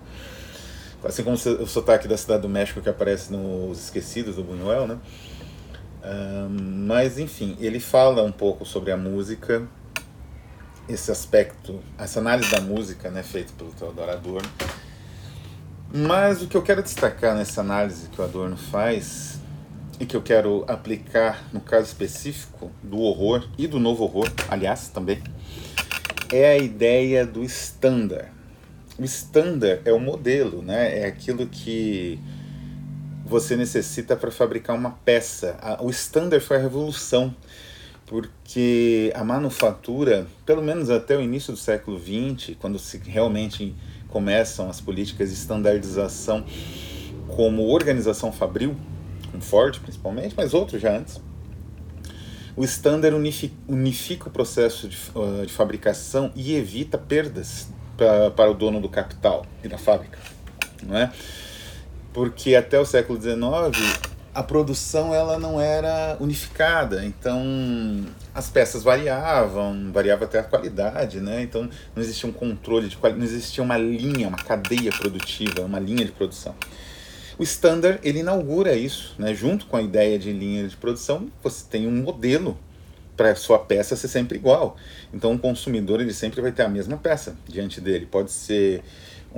Assim 1.03 1.23
como 1.23 1.37
o 1.37 1.67
sotaque 1.67 2.07
da 2.07 2.19
Cidade 2.19 2.43
do 2.43 2.51
México 2.51 2.83
que 2.83 2.89
aparece 2.89 3.33
nos 3.33 3.79
Esquecidos 3.79 4.37
do 4.37 4.45
Buñuel, 4.45 4.87
né? 4.87 4.99
Mas 6.87 7.19
enfim, 7.19 7.57
ele 7.61 7.81
fala 7.81 8.23
um 8.23 8.33
pouco 8.33 8.65
sobre 8.65 8.93
a 8.93 8.97
música, 8.97 9.67
esse 10.89 11.11
aspecto, 11.11 11.81
essa 11.99 12.21
análise 12.21 12.51
da 12.51 12.61
música, 12.61 13.11
né, 13.11 13.23
feito 13.23 13.53
pelo 13.55 13.73
Theodor 13.73 14.09
Adorno. 14.09 14.49
Mas 15.93 16.43
o 16.43 16.47
que 16.47 16.57
eu 16.57 16.63
quero 16.63 16.83
destacar 16.83 17.35
nessa 17.35 17.61
análise 17.61 18.09
que 18.09 18.21
o 18.21 18.25
Adorno 18.25 18.57
faz 18.57 19.41
e 19.99 20.05
que 20.05 20.17
eu 20.17 20.23
quero 20.23 20.65
aplicar 20.69 21.45
no 21.53 21.61
caso 21.61 21.87
específico 21.87 22.71
do 22.83 22.99
horror 22.99 23.49
e 23.57 23.67
do 23.67 23.81
novo 23.81 24.05
horror, 24.05 24.31
aliás, 24.49 24.89
também, 24.89 25.23
é 26.33 26.51
a 26.51 26.59
ideia 26.59 27.27
do 27.27 27.43
standard. 27.45 28.29
O 28.99 29.05
standard 29.05 29.81
é 29.85 29.93
o 29.93 30.01
modelo, 30.01 30.63
né? 30.63 31.01
É 31.01 31.07
aquilo 31.07 31.47
que 31.47 32.19
você 33.27 33.57
necessita 33.57 34.17
para 34.17 34.31
fabricar 34.31 34.77
uma 34.77 34.93
peça. 35.05 35.59
O 35.81 35.91
standard 35.91 36.43
foi 36.45 36.57
a 36.59 36.61
revolução, 36.61 37.35
porque 38.07 39.13
a 39.17 39.25
manufatura, 39.25 40.29
pelo 40.47 40.63
menos 40.63 40.91
até 40.91 41.17
o 41.17 41.21
início 41.21 41.53
do 41.53 41.59
século 41.59 41.99
XX, 41.99 42.57
quando 42.61 42.79
se 42.79 42.99
realmente 42.99 43.75
começam 44.09 44.71
as 44.71 44.81
políticas 44.81 45.31
de 45.31 45.35
standardização 45.35 46.45
como 47.27 47.67
organização 47.67 48.31
fabril, 48.31 48.77
com 49.33 49.41
Ford 49.41 49.81
principalmente, 49.81 50.35
mas 50.37 50.55
outros 50.55 50.81
já 50.81 50.97
antes. 50.97 51.21
O 52.57 52.65
standard 52.65 53.15
unifica, 53.15 53.55
unifica 53.69 54.29
o 54.29 54.31
processo 54.31 54.89
de, 54.89 54.97
uh, 55.15 55.45
de, 55.45 55.53
fabricação 55.53 56.33
e 56.35 56.55
evita 56.55 56.97
perdas 56.97 57.69
para 57.97 58.51
o 58.51 58.55
dono 58.55 58.81
do 58.81 58.89
capital 58.89 59.45
e 59.65 59.69
da 59.69 59.77
fábrica. 59.77 60.19
Não 60.83 60.97
é? 60.97 61.13
Porque 62.17 62.55
até 62.55 62.81
o 62.81 62.85
século 62.87 63.21
XIX 63.21 63.37
a 64.33 64.43
produção 64.43 65.15
ela 65.15 65.39
não 65.39 65.61
era 65.61 66.17
unificada, 66.19 67.05
então 67.05 67.45
as 68.35 68.49
peças 68.49 68.83
variavam, 68.83 69.93
variava 69.93 70.25
até 70.25 70.39
a 70.39 70.43
qualidade, 70.43 71.21
né? 71.21 71.43
Então 71.43 71.69
não 71.95 72.03
existia 72.03 72.27
um 72.27 72.33
controle 72.33 72.89
de 72.89 72.97
qualidade, 72.97 73.23
não 73.23 73.31
existia 73.31 73.63
uma 73.63 73.77
linha, 73.77 74.29
uma 74.29 74.39
cadeia 74.39 74.91
produtiva, 74.93 75.61
uma 75.61 75.79
linha 75.79 76.07
de 76.07 76.13
produção. 76.13 76.55
O 77.39 77.43
standard 77.43 78.01
ele 78.03 78.21
inaugura 78.21 78.75
isso, 78.75 79.15
né? 79.19 79.35
Junto 79.35 79.67
com 79.67 79.77
a 79.77 79.83
ideia 79.83 80.19
de 80.19 80.33
linha 80.33 80.67
de 80.67 80.75
produção, 80.75 81.31
você 81.43 81.67
tem 81.69 81.87
um 81.87 82.03
modelo 82.03 82.57
para 83.15 83.35
sua 83.35 83.59
peça 83.59 83.95
ser 83.95 84.09
sempre 84.09 84.39
igual. 84.39 84.79
Então 85.13 85.35
o 85.35 85.39
consumidor 85.39 86.01
ele 86.01 86.15
sempre 86.15 86.41
vai 86.41 86.51
ter 86.51 86.63
a 86.63 86.69
mesma 86.69 86.97
peça 86.97 87.37
diante 87.47 87.79
dele. 87.79 88.07
Pode 88.07 88.31
ser 88.33 88.83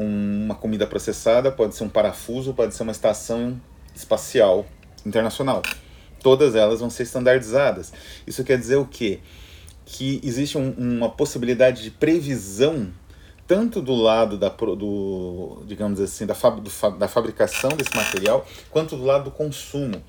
uma 0.04 0.54
comida 0.54 0.86
processada, 0.86 1.50
pode 1.50 1.74
ser 1.74 1.84
um 1.84 1.88
parafuso, 1.88 2.54
pode 2.54 2.74
ser 2.74 2.84
uma 2.84 2.92
estação 2.92 3.60
espacial 3.94 4.64
internacional. 5.04 5.62
Todas 6.22 6.54
elas 6.54 6.80
vão 6.80 6.88
ser 6.88 7.02
standardizadas. 7.02 7.92
Isso 8.26 8.44
quer 8.44 8.58
dizer 8.58 8.76
o 8.76 8.86
quê? 8.86 9.18
Que 9.84 10.20
existe 10.22 10.56
um, 10.56 10.70
uma 10.70 11.08
possibilidade 11.10 11.82
de 11.82 11.90
previsão 11.90 12.92
tanto 13.46 13.80
do 13.80 13.94
lado 13.94 14.36
da, 14.36 14.50
do, 14.50 15.62
digamos 15.66 15.98
assim, 16.00 16.26
da, 16.26 16.34
fab, 16.34 16.60
do, 16.60 16.70
da 16.98 17.08
fabricação 17.08 17.70
desse 17.70 17.96
material, 17.96 18.46
quanto 18.70 18.94
do 18.94 19.04
lado 19.04 19.24
do 19.24 19.30
consumo. 19.30 20.02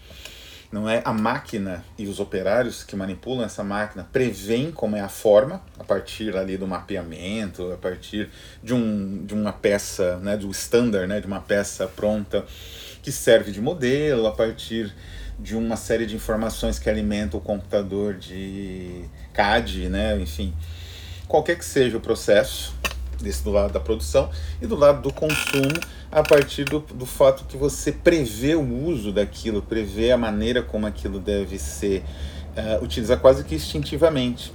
Não 0.71 0.87
é 0.87 1.01
a 1.03 1.11
máquina 1.11 1.83
e 1.97 2.07
os 2.07 2.19
operários 2.19 2.83
que 2.83 2.95
manipulam 2.95 3.43
essa 3.43 3.63
máquina 3.63 4.07
preveem 4.11 4.71
como 4.71 4.95
é 4.95 5.01
a 5.01 5.09
forma 5.09 5.63
a 5.79 5.83
partir 5.83 6.37
ali 6.37 6.57
do 6.57 6.67
mapeamento, 6.67 7.71
a 7.71 7.77
partir 7.77 8.29
de, 8.63 8.73
um, 8.73 9.25
de 9.25 9.33
uma 9.33 9.51
peça, 9.51 10.17
né, 10.17 10.37
do 10.37 10.51
standard, 10.51 11.07
né, 11.07 11.19
de 11.19 11.25
uma 11.25 11.41
peça 11.41 11.87
pronta 11.87 12.45
que 13.01 13.11
serve 13.11 13.51
de 13.51 13.59
modelo 13.59 14.27
a 14.27 14.31
partir 14.31 14.93
de 15.39 15.55
uma 15.55 15.77
série 15.77 16.05
de 16.05 16.15
informações 16.15 16.77
que 16.77 16.89
alimentam 16.89 17.39
o 17.39 17.43
computador 17.43 18.13
de 18.13 19.05
CAD, 19.33 19.87
né? 19.87 20.19
enfim, 20.19 20.53
qualquer 21.27 21.57
que 21.57 21.65
seja 21.65 21.97
o 21.97 22.01
processo, 22.01 22.75
desse 23.21 23.43
do 23.43 23.51
lado 23.51 23.71
da 23.71 23.79
produção 23.79 24.29
e 24.61 24.67
do 24.67 24.75
lado 24.75 25.01
do 25.01 25.13
consumo, 25.13 25.79
a 26.11 26.23
partir 26.23 26.65
do, 26.65 26.79
do 26.79 27.05
fato 27.05 27.45
que 27.45 27.57
você 27.57 27.91
prevê 27.91 28.55
o 28.55 28.85
uso 28.85 29.11
daquilo, 29.11 29.61
prevê 29.61 30.11
a 30.11 30.17
maneira 30.17 30.61
como 30.61 30.87
aquilo 30.87 31.19
deve 31.19 31.59
ser 31.59 32.03
uh, 32.55 32.83
utilizado 32.83 33.21
quase 33.21 33.43
que 33.43 33.55
instintivamente. 33.55 34.53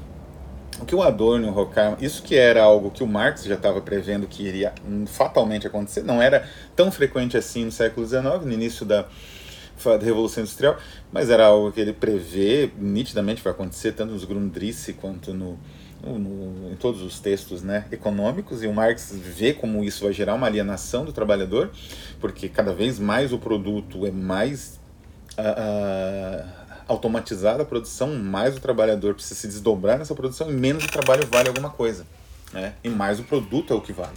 O 0.80 0.85
que 0.85 0.94
o 0.94 1.02
Adorno 1.02 1.47
e 1.47 1.50
o 1.50 1.56
Horkheimer, 1.56 1.99
isso 2.00 2.23
que 2.23 2.35
era 2.35 2.62
algo 2.62 2.90
que 2.90 3.04
o 3.04 3.06
Marx 3.06 3.44
já 3.44 3.54
estava 3.54 3.80
prevendo 3.80 4.26
que 4.26 4.42
iria 4.42 4.73
fatalmente 5.06 5.66
acontecer, 5.66 6.02
não 6.02 6.21
era 6.21 6.49
tão 6.75 6.90
frequente 6.90 7.37
assim 7.37 7.64
no 7.64 7.71
século 7.71 8.04
XIX, 8.04 8.44
no 8.44 8.52
início 8.52 8.85
da, 8.85 9.02
da 9.02 10.04
Revolução 10.04 10.42
Industrial, 10.42 10.76
mas 11.12 11.30
era 11.30 11.47
algo 11.47 11.71
que 11.71 11.80
ele 11.80 11.92
prevê, 11.92 12.71
nitidamente 12.76 13.40
vai 13.40 13.52
acontecer, 13.52 13.92
tanto 13.92 14.12
nos 14.12 14.25
Grundrisse 14.25 14.94
quanto 14.94 15.33
no, 15.33 15.56
no, 16.05 16.73
em 16.73 16.77
todos 16.77 17.03
os 17.03 17.19
textos 17.19 17.63
né, 17.63 17.87
econômicos, 17.91 18.63
e 18.63 18.67
o 18.67 18.73
Marx 18.73 19.13
vê 19.13 19.53
como 19.53 19.83
isso 19.83 20.05
vai 20.05 20.13
gerar 20.13 20.35
uma 20.35 20.47
alienação 20.47 21.05
do 21.05 21.13
trabalhador, 21.13 21.71
porque 22.21 22.49
cada 22.49 22.73
vez 22.73 22.99
mais 22.99 23.33
o 23.33 23.39
produto 23.39 24.07
é 24.07 24.11
mais. 24.11 24.81
Uh, 25.37 26.51
uh, 26.51 26.65
automatizada 26.87 27.63
a 27.63 27.67
produção, 27.67 28.15
mais 28.15 28.57
o 28.57 28.61
trabalhador 28.61 29.15
precisa 29.15 29.35
se 29.35 29.49
desdobrar 29.49 29.99
nessa 29.99 30.15
produção 30.15 30.51
e 30.51 30.53
menos 30.53 30.85
o 30.85 30.89
trabalho 30.89 31.27
vale 31.27 31.49
alguma 31.49 31.71
coisa. 31.71 32.07
Né? 32.53 32.75
E 32.85 32.89
mais 32.89 33.19
o 33.19 33.25
produto 33.25 33.73
é 33.73 33.77
o 33.77 33.81
que 33.81 33.93
vale. 33.93 34.17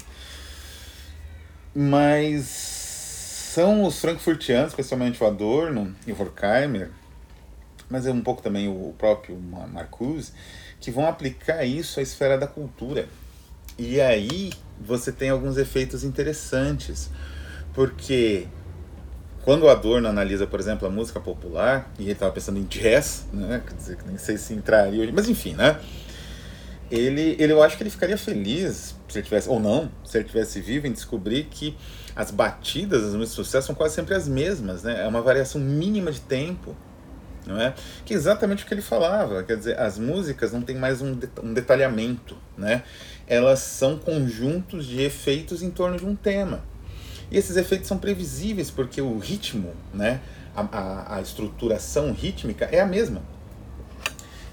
Mas 1.73 2.45
são 2.45 3.83
os 3.83 3.99
frankfurtianos, 3.99 4.69
especialmente 4.69 5.23
o 5.23 5.27
Adorno 5.27 5.95
e 6.05 6.11
o 6.11 6.21
Horkheimer, 6.21 6.91
mas 7.89 8.05
é 8.05 8.11
um 8.11 8.21
pouco 8.21 8.41
também 8.41 8.67
o 8.67 8.93
próprio 8.97 9.37
Marcuse, 9.71 10.33
que 10.79 10.91
vão 10.91 11.07
aplicar 11.07 11.63
isso 11.65 11.99
à 11.99 12.03
esfera 12.03 12.37
da 12.37 12.47
cultura. 12.47 13.07
E 13.77 14.01
aí 14.01 14.51
você 14.79 15.11
tem 15.11 15.29
alguns 15.29 15.57
efeitos 15.57 16.03
interessantes, 16.03 17.09
porque 17.73 18.47
quando 19.43 19.63
o 19.63 19.69
Adorno 19.69 20.07
analisa, 20.07 20.45
por 20.45 20.59
exemplo, 20.59 20.87
a 20.87 20.91
música 20.91 21.19
popular, 21.19 21.91
e 21.97 22.03
ele 22.03 22.11
estava 22.11 22.31
pensando 22.31 22.59
em 22.59 22.63
jazz, 22.63 23.25
né? 23.31 23.61
Quer 23.65 23.75
dizer, 23.75 23.97
nem 24.05 24.17
sei 24.17 24.37
se 24.37 24.53
entraria 24.53 25.01
hoje, 25.01 25.11
mas 25.11 25.29
enfim, 25.29 25.53
né? 25.53 25.79
Ele, 26.89 27.35
ele, 27.37 27.53
eu 27.53 27.61
acho 27.61 27.75
que 27.75 27.83
ele 27.83 27.89
ficaria 27.89 28.17
feliz, 28.17 28.95
se 29.07 29.17
ele 29.17 29.23
tivesse, 29.23 29.49
ou 29.49 29.59
não, 29.59 29.91
se 30.05 30.17
ele 30.17 30.25
tivesse 30.25 30.59
vivo, 30.61 30.87
em 30.87 30.91
descobrir 30.91 31.45
que 31.45 31.77
as 32.15 32.31
batidas 32.31 33.03
das 33.03 33.13
músicas 33.13 33.29
de 33.29 33.35
sucesso 33.35 33.67
são 33.67 33.75
quase 33.75 33.95
sempre 33.95 34.15
as 34.15 34.27
mesmas, 34.27 34.83
né? 34.83 35.03
É 35.03 35.07
uma 35.07 35.21
variação 35.21 35.61
mínima 35.61 36.11
de 36.11 36.21
tempo, 36.21 36.75
não 37.47 37.59
é? 37.59 37.73
Que 38.05 38.13
é 38.13 38.17
exatamente 38.17 38.63
o 38.63 38.67
que 38.67 38.73
ele 38.73 38.81
falava, 38.81 39.43
quer 39.43 39.57
dizer, 39.57 39.79
as 39.79 39.97
músicas 39.97 40.51
não 40.51 40.61
têm 40.61 40.75
mais 40.75 41.01
um, 41.01 41.17
detalhamento, 41.53 42.37
né? 42.57 42.83
Elas 43.25 43.59
são 43.59 43.97
conjuntos 43.97 44.85
de 44.85 45.01
efeitos 45.01 45.63
em 45.63 45.71
torno 45.71 45.97
de 45.97 46.05
um 46.05 46.15
tema. 46.15 46.63
E 47.31 47.37
esses 47.37 47.57
efeitos 47.57 47.87
são 47.87 47.97
previsíveis 47.97 48.69
porque 48.69 49.01
o 49.01 49.17
ritmo, 49.17 49.73
né, 49.93 50.21
a, 50.55 50.61
a, 50.61 51.15
a 51.17 51.21
estruturação 51.21 52.11
rítmica 52.11 52.65
é 52.65 52.79
a 52.79 52.85
mesma. 52.85 53.21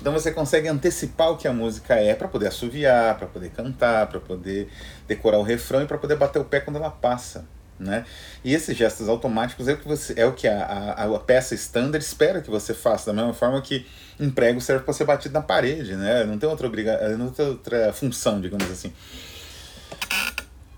Então 0.00 0.12
você 0.12 0.30
consegue 0.30 0.68
antecipar 0.68 1.30
o 1.30 1.36
que 1.36 1.48
a 1.48 1.52
música 1.52 1.94
é 1.94 2.14
para 2.14 2.28
poder 2.28 2.48
assoviar, 2.48 3.16
para 3.16 3.26
poder 3.26 3.50
cantar, 3.50 4.06
para 4.06 4.20
poder 4.20 4.68
decorar 5.08 5.38
o 5.38 5.42
refrão 5.42 5.82
e 5.82 5.86
para 5.86 5.96
poder 5.96 6.16
bater 6.16 6.38
o 6.40 6.44
pé 6.44 6.60
quando 6.60 6.76
ela 6.76 6.90
passa. 6.90 7.46
Né? 7.78 8.04
E 8.44 8.54
esses 8.54 8.76
gestos 8.76 9.08
automáticos 9.08 9.66
é 9.66 9.72
o 9.72 9.76
que, 9.76 9.88
você, 9.88 10.14
é 10.16 10.24
o 10.24 10.32
que 10.32 10.46
a, 10.46 10.64
a, 10.64 11.04
a 11.16 11.18
peça 11.18 11.54
standard 11.56 12.04
espera 12.04 12.40
que 12.40 12.48
você 12.48 12.72
faça, 12.72 13.06
da 13.06 13.12
mesma 13.12 13.34
forma 13.34 13.60
que 13.60 13.84
um 14.18 14.30
prego 14.30 14.60
serve 14.60 14.84
para 14.84 14.94
ser 14.94 15.04
batido 15.04 15.34
na 15.34 15.42
parede, 15.42 15.96
né? 15.96 16.24
não 16.24 16.38
tem 16.38 16.48
outra, 16.48 16.68
obriga, 16.68 17.16
não 17.16 17.30
tem 17.30 17.44
outra 17.44 17.92
função, 17.92 18.40
digamos 18.40 18.70
assim. 18.70 18.92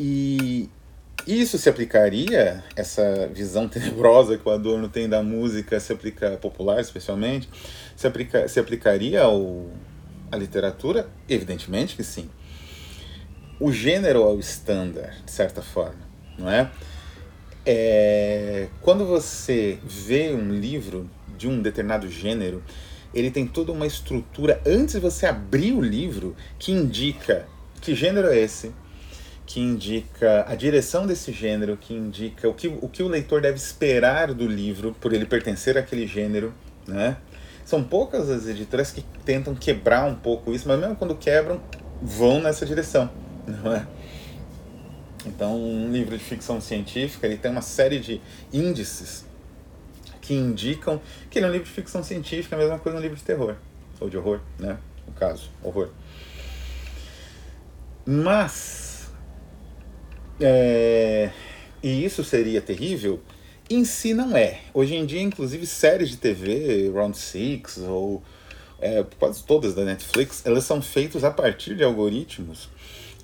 E, 0.01 0.71
isso 1.27 1.59
se 1.59 1.69
aplicaria, 1.69 2.63
essa 2.77 3.27
visão 3.27 3.69
tenebrosa 3.69 4.39
que 4.39 4.49
o 4.49 4.53
Adorno 4.53 4.89
tem 4.89 5.09
da 5.09 5.25
música, 5.25 5.81
se 5.81 5.93
aplica 5.93 6.37
popular 6.37 6.81
especialmente, 6.81 7.49
se, 7.97 8.07
aplica, 8.07 8.47
se 8.47 8.61
aplicaria 8.61 9.23
ao, 9.23 9.67
a 10.31 10.37
literatura? 10.37 11.09
Evidentemente 11.29 11.97
que 11.97 12.05
sim. 12.05 12.31
O 13.59 13.73
gênero 13.73 14.21
é 14.21 14.27
o 14.27 14.39
standard, 14.39 15.25
de 15.25 15.33
certa 15.33 15.63
forma, 15.63 16.06
não 16.39 16.51
é? 16.51 16.71
é? 17.65 18.69
Quando 18.83 19.05
você 19.07 19.79
vê 19.85 20.33
um 20.33 20.53
livro 20.53 21.09
de 21.37 21.49
um 21.49 21.61
determinado 21.61 22.09
gênero, 22.09 22.63
ele 23.15 23.31
tem 23.31 23.47
toda 23.47 23.73
uma 23.73 23.87
estrutura 23.87 24.61
antes 24.67 24.95
de 24.95 25.01
você 25.01 25.27
abrir 25.27 25.73
o 25.73 25.81
livro 25.81 26.37
que 26.59 26.73
indica 26.73 27.47
que 27.81 27.95
gênero 27.95 28.29
é 28.29 28.39
esse, 28.39 28.73
que 29.47 29.61
indica 29.61 30.45
a 30.49 30.55
direção 30.55 31.07
desse 31.07 31.33
gênero, 31.33 31.77
que 31.77 31.95
indica 31.95 32.49
o 32.49 32.55
que 32.55 32.67
o, 32.67 32.89
que 32.89 33.03
o 33.03 33.09
leitor 33.09 33.41
deve 33.41 33.57
esperar 33.57 34.35
do 34.35 34.47
livro 34.47 34.95
por 35.01 35.13
ele 35.13 35.25
pertencer 35.25 35.79
àquele 35.79 36.07
gênero, 36.07 36.53
né? 36.87 37.17
São 37.65 37.83
poucas 37.83 38.29
as 38.29 38.47
editoras 38.47 38.91
que 38.91 39.05
tentam 39.25 39.55
quebrar 39.55 40.05
um 40.05 40.15
pouco 40.15 40.53
isso, 40.53 40.69
mas 40.69 40.79
mesmo 40.79 40.97
quando 40.97 41.15
quebram, 41.17 41.61
vão 42.03 42.41
nessa 42.41 42.67
direção, 42.67 43.11
não 43.47 43.73
é? 43.73 43.87
Então, 45.27 45.57
um 45.57 45.91
livro 45.91 46.17
de 46.17 46.23
ficção 46.23 46.61
científica, 46.61 47.27
ele 47.27 47.37
tem 47.37 47.51
uma 47.51 47.63
série 47.63 47.99
de 47.99 48.21
índices 48.53 49.25
que 50.21 50.35
indicam 50.35 51.01
que 51.29 51.39
ele 51.39 51.47
é 51.47 51.49
um 51.49 51.53
livro 51.53 51.67
de 51.67 51.73
ficção 51.73 52.03
científica, 52.03 52.57
a 52.57 52.59
mesma 52.59 52.79
coisa 52.79 52.99
um 52.99 53.01
livro 53.01 53.17
de 53.17 53.23
terror, 53.23 53.57
ou 54.01 54.09
de 54.09 54.17
horror, 54.17 54.41
né? 54.59 54.79
No 55.07 55.13
caso, 55.15 55.51
horror. 55.63 55.91
Mas, 58.05 59.11
é, 60.41 61.31
e 61.83 62.05
isso 62.05 62.23
seria 62.23 62.61
terrível 62.61 63.21
em 63.69 63.85
si 63.85 64.15
não 64.15 64.37
é. 64.37 64.61
Hoje 64.73 64.95
em 64.95 65.05
dia, 65.05 65.21
inclusive, 65.21 65.67
séries 65.67 66.11
de 66.11 66.17
TV, 66.17 66.89
Round 66.95 67.17
Six 67.17 67.79
ou 67.79 68.23
é, 68.81 69.05
quase 69.19 69.43
todas 69.43 69.75
da 69.75 69.85
Netflix, 69.85 70.45
elas 70.47 70.65
são 70.65 70.81
feitas 70.81 71.25
a 71.25 71.33
partir 71.33 71.75
de 71.75 71.83
algoritmos 71.83 72.69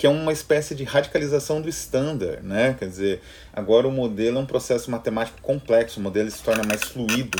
que 0.02 0.06
é 0.08 0.10
uma 0.10 0.32
espécie 0.32 0.74
de 0.74 0.82
radicalização 0.82 1.62
do 1.62 1.68
standard, 1.68 2.42
né? 2.42 2.74
Quer 2.76 2.88
dizer, 2.88 3.22
agora 3.52 3.86
o 3.86 3.92
modelo 3.92 4.36
é 4.36 4.40
um 4.40 4.44
processo 4.44 4.90
matemático 4.90 5.40
complexo, 5.40 6.00
o 6.00 6.02
modelo 6.02 6.28
se 6.28 6.42
torna 6.42 6.64
mais 6.64 6.82
fluido, 6.82 7.38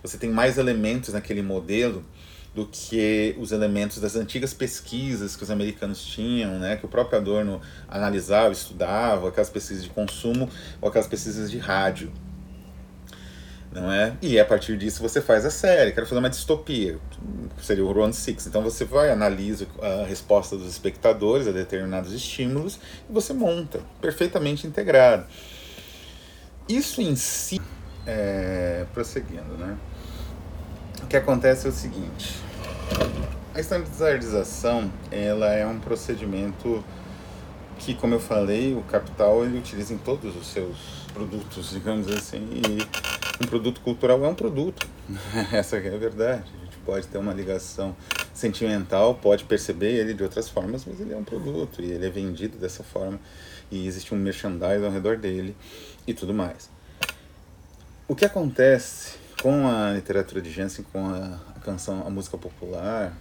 você 0.00 0.16
tem 0.16 0.30
mais 0.30 0.56
elementos 0.56 1.12
naquele 1.12 1.42
modelo 1.42 2.04
do 2.54 2.68
que 2.70 3.34
os 3.36 3.50
elementos 3.50 3.98
das 3.98 4.14
antigas 4.14 4.54
pesquisas 4.54 5.34
que 5.34 5.42
os 5.42 5.50
americanos 5.50 6.06
tinham, 6.06 6.56
né, 6.56 6.76
que 6.76 6.86
o 6.86 6.88
próprio 6.88 7.18
Adorno 7.18 7.60
analisava, 7.88 8.52
estudava, 8.52 9.28
aquelas 9.28 9.50
pesquisas 9.50 9.82
de 9.82 9.90
consumo 9.90 10.48
ou 10.80 10.88
aquelas 10.88 11.08
pesquisas 11.08 11.50
de 11.50 11.58
rádio 11.58 12.12
não 13.74 13.90
é? 13.90 14.16
E 14.22 14.38
a 14.38 14.44
partir 14.44 14.78
disso 14.78 15.02
você 15.02 15.20
faz 15.20 15.44
a 15.44 15.50
série. 15.50 15.92
Quero 15.92 16.06
fazer 16.06 16.20
uma 16.20 16.30
distopia, 16.30 16.98
seria 17.60 17.84
o 17.84 17.92
Round 17.92 18.14
Six. 18.14 18.46
Então 18.46 18.62
você 18.62 18.84
vai 18.84 19.10
analisa 19.10 19.66
a 19.82 20.06
resposta 20.06 20.56
dos 20.56 20.68
espectadores 20.68 21.48
a 21.48 21.50
determinados 21.50 22.12
estímulos 22.12 22.78
e 23.10 23.12
você 23.12 23.32
monta, 23.32 23.80
perfeitamente 24.00 24.66
integrado. 24.66 25.26
Isso 26.68 27.02
em 27.02 27.16
si, 27.16 27.60
é, 28.06 28.86
prosseguindo, 28.94 29.56
né? 29.58 29.76
O 31.02 31.06
que 31.06 31.16
acontece 31.16 31.66
é 31.66 31.70
o 31.70 31.72
seguinte: 31.72 32.36
a 33.52 33.60
standardização 33.60 34.90
ela 35.10 35.52
é 35.52 35.66
um 35.66 35.80
procedimento 35.80 36.82
que, 37.78 37.92
como 37.94 38.14
eu 38.14 38.20
falei, 38.20 38.72
o 38.72 38.82
capital 38.82 39.44
ele 39.44 39.58
utiliza 39.58 39.92
em 39.92 39.98
todos 39.98 40.36
os 40.36 40.46
seus 40.46 41.04
produtos, 41.12 41.70
digamos 41.70 42.08
assim, 42.08 42.48
e 42.52 43.13
um 43.40 43.46
produto 43.46 43.80
cultural 43.80 44.24
é 44.24 44.28
um 44.28 44.34
produto. 44.34 44.86
Essa 45.52 45.76
é 45.76 45.94
a 45.94 45.98
verdade. 45.98 46.44
A 46.60 46.64
gente 46.64 46.76
pode 46.84 47.06
ter 47.06 47.18
uma 47.18 47.32
ligação 47.32 47.96
sentimental, 48.32 49.14
pode 49.14 49.44
perceber 49.44 49.92
ele 49.92 50.14
de 50.14 50.22
outras 50.22 50.48
formas, 50.48 50.84
mas 50.84 51.00
ele 51.00 51.12
é 51.12 51.16
um 51.16 51.24
produto 51.24 51.82
e 51.82 51.90
ele 51.90 52.06
é 52.06 52.10
vendido 52.10 52.58
dessa 52.58 52.82
forma 52.82 53.18
e 53.70 53.86
existe 53.86 54.14
um 54.14 54.18
merchandising 54.18 54.84
ao 54.84 54.90
redor 54.90 55.16
dele 55.16 55.56
e 56.06 56.14
tudo 56.14 56.34
mais. 56.34 56.70
O 58.06 58.14
que 58.14 58.24
acontece 58.24 59.16
com 59.42 59.66
a 59.66 59.92
literatura 59.92 60.40
de 60.40 60.50
Jensen, 60.50 60.84
com 60.92 61.06
a, 61.08 61.38
canção, 61.64 62.06
a 62.06 62.10
música 62.10 62.36
popular 62.36 63.16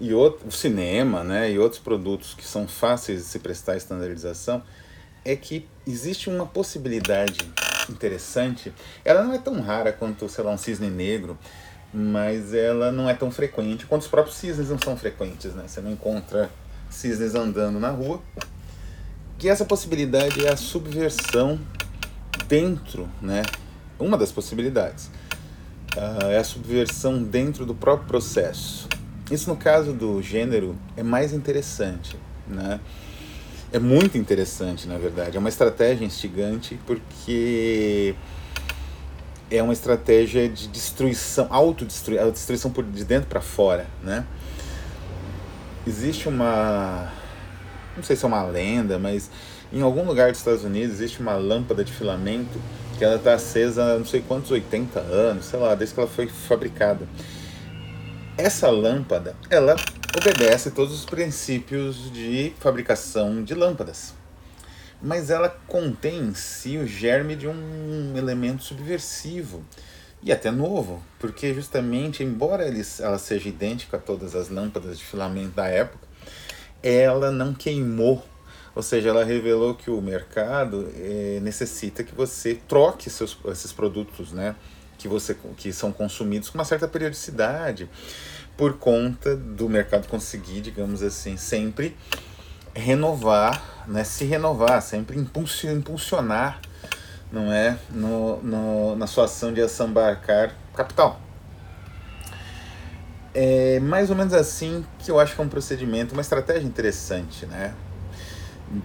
e 0.00 0.14
outro, 0.14 0.48
o 0.48 0.52
cinema, 0.52 1.22
né, 1.22 1.50
e 1.50 1.58
outros 1.58 1.80
produtos 1.80 2.32
que 2.32 2.44
são 2.44 2.66
fáceis 2.66 3.20
de 3.20 3.24
se 3.26 3.38
prestar 3.38 3.76
estandarização, 3.76 4.62
é 5.24 5.36
que 5.36 5.68
existe 5.86 6.30
uma 6.30 6.46
possibilidade 6.46 7.38
interessante. 7.88 8.72
Ela 9.04 9.22
não 9.22 9.32
é 9.32 9.38
tão 9.38 9.60
rara 9.60 9.92
quanto, 9.92 10.28
sei 10.28 10.44
lá, 10.44 10.52
um 10.52 10.58
cisne 10.58 10.90
negro, 10.90 11.38
mas 11.92 12.54
ela 12.54 12.92
não 12.92 13.08
é 13.08 13.14
tão 13.14 13.30
frequente 13.30 13.86
quanto 13.86 14.02
os 14.02 14.08
próprios 14.08 14.36
cisnes 14.36 14.68
não 14.68 14.78
são 14.78 14.96
frequentes, 14.96 15.54
né? 15.54 15.64
Você 15.66 15.80
não 15.80 15.90
encontra 15.90 16.50
cisnes 16.88 17.34
andando 17.34 17.80
na 17.80 17.90
rua. 17.90 18.20
Que 19.38 19.48
essa 19.48 19.64
possibilidade 19.64 20.44
é 20.46 20.52
a 20.52 20.56
subversão 20.56 21.58
dentro, 22.46 23.08
né? 23.22 23.42
Uma 23.98 24.18
das 24.18 24.30
possibilidades 24.30 25.10
uh, 25.96 26.26
é 26.30 26.38
a 26.38 26.44
subversão 26.44 27.22
dentro 27.22 27.64
do 27.64 27.74
próprio 27.74 28.06
processo. 28.06 28.88
Isso 29.30 29.48
no 29.48 29.56
caso 29.56 29.92
do 29.92 30.20
gênero 30.20 30.76
é 30.96 31.02
mais 31.02 31.32
interessante, 31.32 32.16
né? 32.46 32.80
É 33.72 33.78
muito 33.78 34.18
interessante, 34.18 34.88
na 34.88 34.98
verdade. 34.98 35.36
É 35.36 35.40
uma 35.40 35.48
estratégia 35.48 36.04
instigante 36.04 36.78
porque 36.86 38.14
é 39.50 39.62
uma 39.62 39.72
estratégia 39.72 40.48
de 40.48 40.68
destruição, 40.68 41.46
autodestruição, 41.50 42.30
destruição 42.30 42.70
por 42.70 42.84
de 42.84 43.04
dentro 43.04 43.28
para 43.28 43.40
fora, 43.40 43.86
né? 44.02 44.24
Existe 45.86 46.28
uma, 46.28 47.10
não 47.96 48.02
sei 48.02 48.14
se 48.14 48.24
é 48.24 48.28
uma 48.28 48.42
lenda, 48.42 48.98
mas 48.98 49.30
em 49.72 49.82
algum 49.82 50.04
lugar 50.04 50.30
dos 50.30 50.40
Estados 50.40 50.64
Unidos 50.64 50.96
existe 50.96 51.20
uma 51.20 51.34
lâmpada 51.34 51.84
de 51.84 51.92
filamento 51.92 52.60
que 52.98 53.04
ela 53.04 53.16
está 53.16 53.34
acesa 53.34 53.82
há 53.82 53.98
não 53.98 54.04
sei 54.04 54.20
quantos 54.20 54.50
80 54.50 55.00
anos, 55.00 55.46
sei 55.46 55.58
lá, 55.58 55.74
desde 55.74 55.94
que 55.94 56.00
ela 56.00 56.08
foi 56.08 56.28
fabricada. 56.28 57.08
Essa 58.36 58.68
lâmpada, 58.68 59.34
ela 59.48 59.74
obedece 60.16 60.70
todos 60.70 60.92
os 60.92 61.04
princípios 61.04 62.10
de 62.12 62.52
fabricação 62.58 63.44
de 63.44 63.54
lâmpadas. 63.54 64.12
Mas 65.00 65.30
ela 65.30 65.48
contém 65.66 66.18
em 66.18 66.34
si 66.34 66.76
o 66.76 66.86
germe 66.86 67.36
de 67.36 67.48
um 67.48 68.14
elemento 68.16 68.62
subversivo 68.62 69.64
e 70.22 70.30
até 70.30 70.50
novo, 70.50 71.02
porque 71.18 71.54
justamente, 71.54 72.22
embora 72.22 72.64
ela 72.98 73.18
seja 73.18 73.48
idêntica 73.48 73.96
a 73.96 74.00
todas 74.00 74.34
as 74.34 74.50
lâmpadas 74.50 74.98
de 74.98 75.04
filamento 75.04 75.52
da 75.52 75.66
época, 75.66 76.06
ela 76.82 77.30
não 77.30 77.54
queimou, 77.54 78.22
ou 78.74 78.82
seja, 78.82 79.08
ela 79.08 79.24
revelou 79.24 79.74
que 79.74 79.90
o 79.90 80.00
mercado 80.02 80.90
eh, 80.94 81.38
necessita 81.40 82.04
que 82.04 82.14
você 82.14 82.58
troque 82.68 83.08
seus, 83.08 83.38
esses 83.46 83.72
produtos, 83.72 84.32
né, 84.32 84.54
que 84.98 85.08
você 85.08 85.34
que 85.56 85.72
são 85.72 85.90
consumidos 85.90 86.50
com 86.50 86.58
uma 86.58 86.64
certa 86.64 86.86
periodicidade 86.86 87.88
por 88.60 88.74
conta 88.74 89.34
do 89.34 89.70
mercado 89.70 90.06
conseguir, 90.06 90.60
digamos 90.60 91.02
assim, 91.02 91.38
sempre 91.38 91.96
renovar, 92.74 93.86
né, 93.88 94.04
se 94.04 94.26
renovar, 94.26 94.82
sempre 94.82 95.18
impulsionar, 95.18 96.60
não 97.32 97.50
é, 97.50 97.78
no, 97.88 98.36
no, 98.42 98.96
na 98.96 99.06
sua 99.06 99.24
ação 99.24 99.50
de 99.50 99.62
assambarcar 99.62 100.54
capital. 100.74 101.18
É 103.32 103.80
mais 103.80 104.10
ou 104.10 104.16
menos 104.16 104.34
assim 104.34 104.84
que 104.98 105.10
eu 105.10 105.18
acho 105.18 105.34
que 105.34 105.40
é 105.40 105.44
um 105.44 105.48
procedimento, 105.48 106.12
uma 106.12 106.20
estratégia 106.20 106.66
interessante, 106.66 107.46
né, 107.46 107.72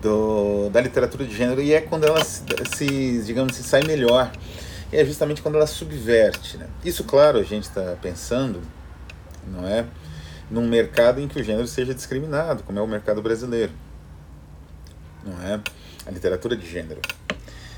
do, 0.02 0.70
da 0.70 0.80
literatura 0.80 1.26
de 1.26 1.36
gênero 1.36 1.62
e 1.62 1.74
é 1.74 1.82
quando 1.82 2.06
ela 2.06 2.24
se, 2.24 2.46
se 2.78 3.24
digamos, 3.26 3.58
se 3.58 3.64
sai 3.64 3.84
melhor. 3.84 4.32
E 4.90 4.96
é 4.96 5.04
justamente 5.04 5.42
quando 5.42 5.56
ela 5.56 5.68
subverte, 5.68 6.56
né? 6.56 6.68
Isso, 6.82 7.04
claro, 7.04 7.40
a 7.40 7.44
gente 7.44 7.64
está 7.64 7.98
pensando 8.02 8.62
não 9.48 9.68
é? 9.68 9.86
Num 10.50 10.68
mercado 10.68 11.20
em 11.20 11.28
que 11.28 11.40
o 11.40 11.44
gênero 11.44 11.68
seja 11.68 11.94
discriminado, 11.94 12.64
como 12.64 12.78
é 12.78 12.82
o 12.82 12.88
mercado 12.88 13.22
brasileiro, 13.22 13.72
não 15.26 15.42
é? 15.42 15.60
A 16.06 16.12
literatura 16.12 16.56
de 16.56 16.70
gênero. 16.70 17.02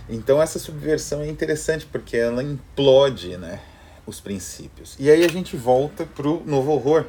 Então 0.10 0.42
essa 0.42 0.60
subversão 0.60 1.22
é 1.22 1.28
interessante 1.28 1.86
porque 1.86 2.16
ela 2.16 2.42
implode, 2.42 3.38
né, 3.38 3.60
os 4.06 4.20
princípios. 4.20 4.96
E 5.00 5.10
aí 5.10 5.24
a 5.24 5.28
gente 5.28 5.58
volta 5.58 6.06
pro 6.06 6.42
novo 6.46 6.72
horror, 6.72 7.06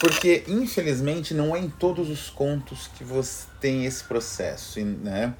porque 0.00 0.44
infelizmente 0.46 1.32
não 1.32 1.56
é 1.56 1.60
em 1.60 1.70
todos 1.70 2.10
os 2.10 2.28
contos 2.28 2.90
que 2.96 3.04
você 3.04 3.46
tem 3.60 3.86
esse 3.86 4.04
processo, 4.04 4.80
né? 4.80 5.34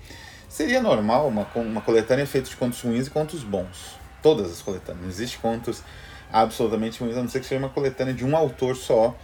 Seria 0.49 0.83
normal 0.83 1.29
uma, 1.29 1.47
uma 1.55 1.81
coletânea 1.81 2.27
feita 2.27 2.51
de 2.51 2.57
contos 2.57 2.81
ruins 2.83 3.07
e 3.07 3.11
contos 3.11 3.43
bons. 3.43 3.97
Todas 4.23 4.53
as 4.53 4.61
coletâneas. 4.61 5.03
Não 5.03 5.09
existe 5.09 5.39
contos 5.39 5.83
absolutamente 6.33 7.01
ruins, 7.01 7.17
a 7.17 7.21
não 7.21 7.29
ser 7.29 7.41
que 7.41 7.47
seja 7.47 7.59
uma 7.59 7.69
coletânea 7.69 8.15
de 8.15 8.25
um 8.25 8.37
autor 8.37 8.75
só, 8.75 9.17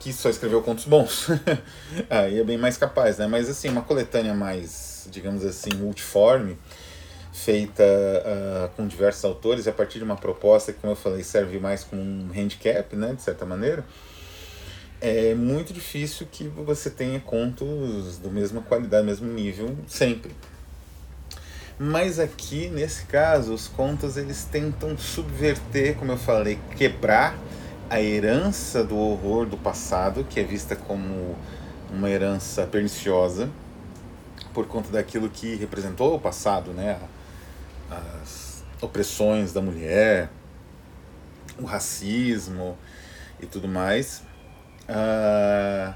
que 0.00 0.12
só 0.12 0.30
escreveu 0.30 0.62
contos 0.62 0.84
bons. 0.84 1.28
Aí 2.08 2.40
é 2.40 2.44
bem 2.44 2.58
mais 2.58 2.76
capaz, 2.76 3.18
né? 3.18 3.26
Mas 3.26 3.48
assim, 3.48 3.68
uma 3.68 3.82
coletânea 3.82 4.34
mais, 4.34 5.06
digamos 5.10 5.44
assim, 5.44 5.70
multiforme, 5.76 6.58
feita 7.32 7.82
uh, 7.84 8.68
com 8.74 8.86
diversos 8.86 9.24
autores, 9.24 9.68
a 9.68 9.72
partir 9.72 9.98
de 9.98 10.04
uma 10.04 10.16
proposta 10.16 10.72
que, 10.72 10.80
como 10.80 10.92
eu 10.92 10.96
falei, 10.96 11.22
serve 11.22 11.58
mais 11.58 11.84
como 11.84 12.00
um 12.00 12.30
handicap, 12.34 12.96
né, 12.96 13.12
de 13.12 13.22
certa 13.22 13.44
maneira, 13.44 13.84
é 15.00 15.34
muito 15.34 15.72
difícil 15.74 16.26
que 16.30 16.44
você 16.48 16.88
tenha 16.88 17.20
contos 17.20 18.16
do 18.18 18.30
mesma 18.30 18.62
qualidade, 18.62 19.04
mesmo 19.04 19.30
nível 19.30 19.76
sempre. 19.86 20.34
Mas 21.78 22.18
aqui, 22.18 22.68
nesse 22.68 23.04
caso, 23.04 23.52
os 23.52 23.68
contos 23.68 24.16
eles 24.16 24.44
tentam 24.44 24.96
subverter, 24.96 25.94
como 25.96 26.12
eu 26.12 26.16
falei, 26.16 26.58
quebrar 26.74 27.36
a 27.90 28.00
herança 28.00 28.82
do 28.82 28.96
horror 28.96 29.44
do 29.44 29.58
passado, 29.58 30.24
que 30.24 30.40
é 30.40 30.42
vista 30.42 30.74
como 30.74 31.36
uma 31.90 32.08
herança 32.08 32.66
perniciosa, 32.66 33.50
por 34.54 34.66
conta 34.66 34.90
daquilo 34.90 35.28
que 35.28 35.54
representou 35.56 36.14
o 36.14 36.18
passado, 36.18 36.72
né? 36.72 36.98
As 37.90 38.64
opressões 38.80 39.52
da 39.52 39.60
mulher, 39.60 40.30
o 41.58 41.66
racismo 41.66 42.76
e 43.38 43.44
tudo 43.44 43.68
mais. 43.68 44.22
Uh, 44.88 45.94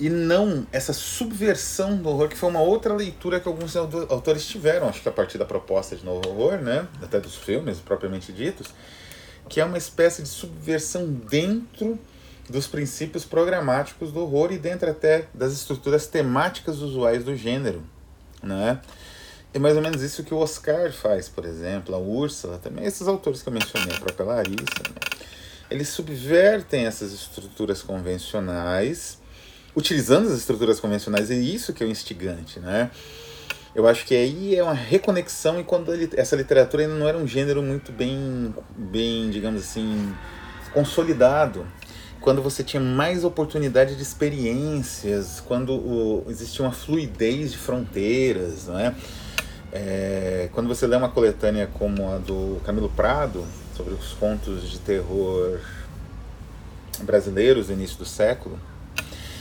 e 0.00 0.08
não 0.08 0.66
essa 0.72 0.94
subversão 0.94 1.98
do 1.98 2.08
horror, 2.08 2.28
que 2.28 2.36
foi 2.36 2.48
uma 2.48 2.62
outra 2.62 2.94
leitura 2.94 3.38
que 3.38 3.46
alguns 3.46 3.76
autores 3.76 4.46
tiveram, 4.46 4.88
acho 4.88 5.02
que 5.02 5.08
a 5.08 5.12
partir 5.12 5.36
da 5.36 5.44
proposta 5.44 5.94
de 5.94 6.02
novo 6.02 6.26
horror, 6.30 6.56
né? 6.56 6.88
até 7.02 7.20
dos 7.20 7.36
filmes 7.36 7.80
propriamente 7.80 8.32
ditos, 8.32 8.68
que 9.46 9.60
é 9.60 9.64
uma 9.64 9.76
espécie 9.76 10.22
de 10.22 10.28
subversão 10.28 11.06
dentro 11.06 11.98
dos 12.48 12.66
princípios 12.66 13.26
programáticos 13.26 14.10
do 14.10 14.20
horror 14.20 14.50
e 14.52 14.58
dentro 14.58 14.90
até 14.90 15.28
das 15.34 15.52
estruturas 15.52 16.06
temáticas 16.06 16.78
usuais 16.78 17.22
do 17.22 17.36
gênero. 17.36 17.82
Né? 18.42 18.80
É 19.52 19.58
mais 19.58 19.76
ou 19.76 19.82
menos 19.82 20.00
isso 20.00 20.24
que 20.24 20.32
o 20.32 20.38
Oscar 20.38 20.90
faz, 20.92 21.28
por 21.28 21.44
exemplo, 21.44 21.94
a 21.94 21.98
Úrsula, 21.98 22.56
também 22.56 22.86
esses 22.86 23.06
autores 23.06 23.42
que 23.42 23.50
eu 23.50 23.52
mencionei, 23.52 23.94
a 23.94 24.00
própria 24.00 24.24
Larissa. 24.24 24.82
Né? 24.88 24.94
Eles 25.70 25.88
subvertem 25.90 26.86
essas 26.86 27.12
estruturas 27.12 27.82
convencionais 27.82 29.20
utilizando 29.74 30.28
as 30.28 30.38
estruturas 30.38 30.80
convencionais, 30.80 31.30
é 31.30 31.36
isso 31.36 31.72
que 31.72 31.82
é 31.82 31.86
o 31.86 31.90
instigante, 31.90 32.58
né? 32.60 32.90
Eu 33.74 33.86
acho 33.86 34.04
que 34.04 34.14
aí 34.14 34.56
é 34.56 34.62
uma 34.62 34.74
reconexão 34.74 35.60
e 35.60 35.64
quando 35.64 35.92
essa 36.16 36.34
literatura 36.34 36.82
ainda 36.82 36.94
não 36.96 37.06
era 37.06 37.16
um 37.16 37.26
gênero 37.26 37.62
muito 37.62 37.92
bem, 37.92 38.52
bem, 38.76 39.30
digamos 39.30 39.62
assim, 39.62 40.12
consolidado. 40.72 41.64
Quando 42.20 42.42
você 42.42 42.64
tinha 42.64 42.82
mais 42.82 43.22
oportunidade 43.22 43.94
de 43.94 44.02
experiências, 44.02 45.40
quando 45.46 45.72
o, 45.72 46.26
existia 46.28 46.64
uma 46.64 46.72
fluidez 46.72 47.52
de 47.52 47.58
fronteiras, 47.58 48.66
não 48.66 48.78
é? 48.78 48.94
é? 49.72 50.48
Quando 50.52 50.68
você 50.68 50.86
lê 50.86 50.96
uma 50.96 51.08
coletânea 51.08 51.68
como 51.72 52.12
a 52.12 52.18
do 52.18 52.60
Camilo 52.64 52.90
Prado, 52.90 53.46
sobre 53.76 53.94
os 53.94 54.12
contos 54.14 54.68
de 54.68 54.80
terror 54.80 55.60
brasileiros 57.02 57.68
do 57.68 57.72
início 57.72 57.96
do 57.96 58.04
século, 58.04 58.58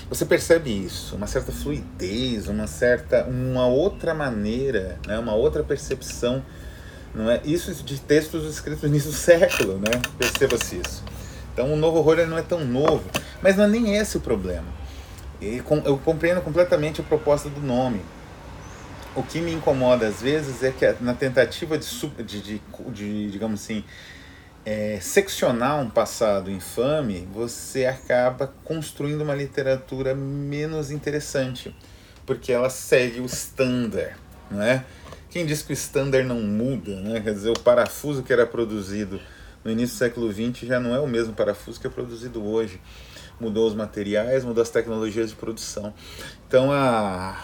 você 0.09 0.25
percebe 0.25 0.71
isso, 0.71 1.15
uma 1.15 1.27
certa 1.27 1.51
fluidez, 1.51 2.47
uma 2.47 2.65
certa, 2.65 3.25
uma 3.25 3.67
outra 3.67 4.13
maneira, 4.13 4.97
né, 5.05 5.19
uma 5.19 5.35
outra 5.35 5.63
percepção, 5.63 6.43
não 7.13 7.29
é? 7.29 7.39
Isso 7.45 7.71
de 7.83 7.99
textos 7.99 8.43
escritos 8.49 8.83
no 8.83 8.89
início 8.89 9.11
do 9.11 9.15
século, 9.15 9.77
né? 9.77 9.91
Perceba-se 10.17 10.77
isso. 10.77 11.03
Então 11.53 11.73
o 11.73 11.75
novo 11.75 11.97
horror 11.99 12.17
não 12.27 12.37
é 12.37 12.41
tão 12.41 12.63
novo, 12.65 13.03
mas 13.41 13.55
não 13.55 13.65
é 13.65 13.67
nem 13.67 13.95
esse 13.95 14.17
o 14.17 14.19
problema. 14.19 14.67
Eu 15.41 15.97
compreendo 16.03 16.41
completamente 16.41 17.01
a 17.01 17.03
proposta 17.03 17.49
do 17.49 17.61
nome. 17.61 18.01
O 19.15 19.23
que 19.23 19.39
me 19.39 19.51
incomoda 19.51 20.07
às 20.07 20.21
vezes 20.21 20.63
é 20.63 20.71
que 20.71 20.85
na 21.01 21.13
tentativa 21.13 21.77
de, 21.77 21.87
de, 22.23 22.41
de, 22.41 22.61
de 22.91 23.31
digamos 23.31 23.61
assim, 23.61 23.83
é, 24.65 24.99
seccionar 25.01 25.79
um 25.79 25.89
passado 25.89 26.51
infame, 26.51 27.27
você 27.33 27.85
acaba 27.85 28.53
construindo 28.63 29.21
uma 29.21 29.35
literatura 29.35 30.13
menos 30.13 30.91
interessante, 30.91 31.75
porque 32.25 32.51
ela 32.51 32.69
segue 32.69 33.19
o 33.19 33.25
standard, 33.25 34.15
é? 34.51 34.83
Quem 35.29 35.45
diz 35.45 35.61
que 35.61 35.71
o 35.71 35.73
standard 35.73 36.27
não 36.27 36.41
muda, 36.41 36.95
né? 37.01 37.21
quer 37.21 37.33
dizer, 37.33 37.49
o 37.49 37.59
parafuso 37.59 38.23
que 38.23 38.33
era 38.33 38.47
produzido 38.47 39.19
no 39.63 39.69
início 39.69 39.95
do 39.95 39.99
século 39.99 40.31
XX 40.31 40.67
já 40.67 40.79
não 40.79 40.95
é 40.95 40.99
o 40.99 41.07
mesmo 41.07 41.33
parafuso 41.33 41.79
que 41.79 41.85
é 41.85 41.89
produzido 41.89 42.43
hoje. 42.43 42.81
Mudou 43.39 43.67
os 43.67 43.75
materiais, 43.75 44.43
mudou 44.43 44.61
as 44.63 44.71
tecnologias 44.71 45.29
de 45.29 45.35
produção. 45.35 45.93
Então 46.47 46.71
a, 46.71 47.39